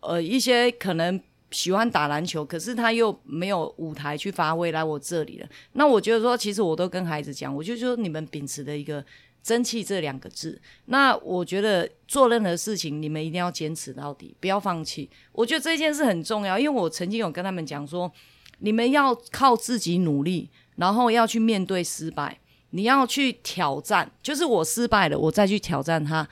[0.01, 1.19] 呃一些可能
[1.49, 5.47] 喜欢打篮球，可是他又没有舞台去发挥，来我这里了。
[5.73, 9.03] 那我觉得说，其实我都跟孩子讲，我就说你们秉持的一个。
[9.45, 15.07] 争气这两个字，那我觉得做任何事情，你们一定要坚持到底，不要放弃。
[15.31, 18.11] 我觉得这件事很重要，因为我曾经有跟他们讲说，
[18.57, 22.39] 你们要靠自己努力，然后要去面对失败，
[22.71, 26.27] 你要去挑战，就是我失败了，我再去挑战它。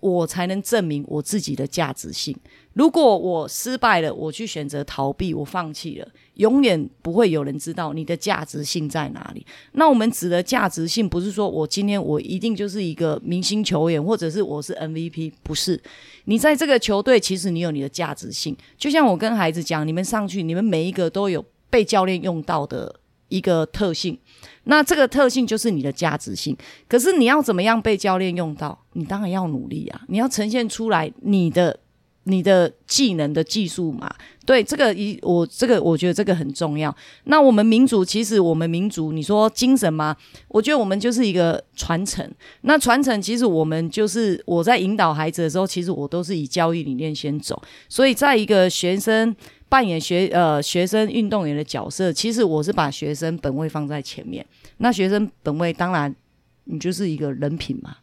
[0.00, 2.32] 我才能证明我自己的价值性。
[2.74, 6.08] 如果我失败了，我去选择逃避，我放弃了，
[6.38, 9.46] 永远不会有人知道你的价值性在哪里。
[9.72, 15.80] 那我们指的价值性，不是说我今天我一定就是一个明星球员，或者是我是 MVP，不是。
[16.24, 18.56] 你在这个球队，其实你有你的价值性。
[18.76, 24.18] 就像我跟孩子讲，你们上去，你们每一个都有被教练用到的一个特性。
[24.64, 28.78] 那这个特性就是你的价值性，可是你要怎么样被教练用到？
[28.92, 30.02] 你当然要努力啊！
[30.08, 31.80] 你要呈现出来你的
[32.28, 34.08] 你的技能的技术嘛。
[34.46, 36.94] 对，这个一我这个我觉得这个很重要。
[37.24, 40.16] 那我们民族其实我们民族，你说精神吗？
[40.48, 42.26] 我觉得我们就是一个传承。
[42.62, 47.60] 那传承其实我们就是我在引导孩子的时候，其实我都是以教育理念先走。
[47.88, 49.34] 所以在一个学生。
[49.70, 54.42] 扮演学呃学生运动员的角色，其实我是把学生本位放在前面。
[54.78, 56.16] 那学生本位当然，
[56.64, 57.96] 你就是一个人品嘛，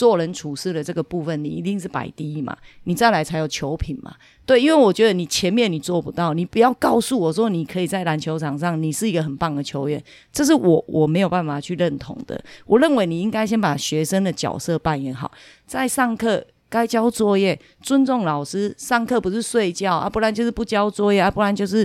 [0.00, 2.56] 做人处事的这个部分，你一定是摆第一嘛。
[2.84, 4.14] 你再来才有球品嘛。
[4.46, 12.42] 对，因为我觉得你前面你做不到，你不要告诉我说你可以在篮球场上，你是一个很棒的球员，这是我我没有办法去认同的。
[12.64, 15.30] 我认为你应该先把学生的角色扮演好，
[15.66, 16.46] 在上课。
[16.72, 18.72] 该交作业，尊重老师。
[18.78, 21.84] 上课不是睡觉啊，不然就是不交作业啊，不然就是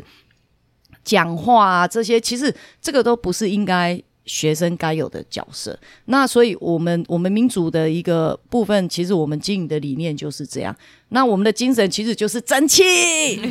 [1.04, 1.88] 讲话啊。
[1.88, 5.78] 这些其实这个都不是应该学生该有的角色。
[6.06, 10.76] 那所以，我们我们民族的一个部分，其实我们经营的理念就是这样。
[11.10, 12.84] 那我们的精神其实就是争气。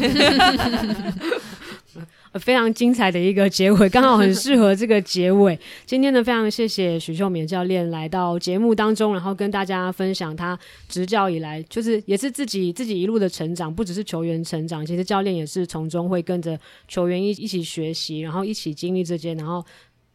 [2.41, 5.57] 非常精彩的一个结尾，刚好很适合这个结尾。
[5.87, 10.59] 今天呢，非常谢谢许秀敏教练来到节目当中，然后跟大家分享他
[10.89, 16.59] 执教以来，就是也是自己自己一路的成长，不只是球员成长，其实教练也是从中会跟着
[16.89, 19.64] 球员一一起学习，然后一起经历这些，然后。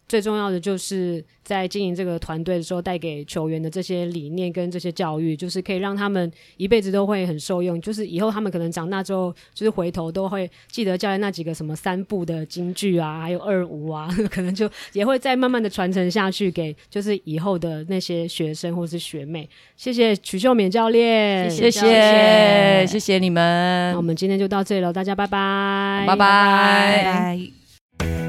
[0.10, 7.80] 最重要的就是在经营这个团队的时候，带给球员的这些理念跟这些教育，就是可以让他们一辈子都会很受用。
[7.80, 19.48] 就是以后他们可能长大之后，就是回头都会记得教练那几个什么三步的金句啊，还有二五啊， 可能就也会再慢慢的传承下去给就是以后的那些学生或是学妹。
[19.78, 23.92] 谢谢曲秀敏教练，谢谢谢谢，谢谢你们。
[23.92, 27.04] 那我们今天就到这里了，大家拜拜，拜拜。
[27.04, 27.40] 拜
[28.00, 28.29] 拜。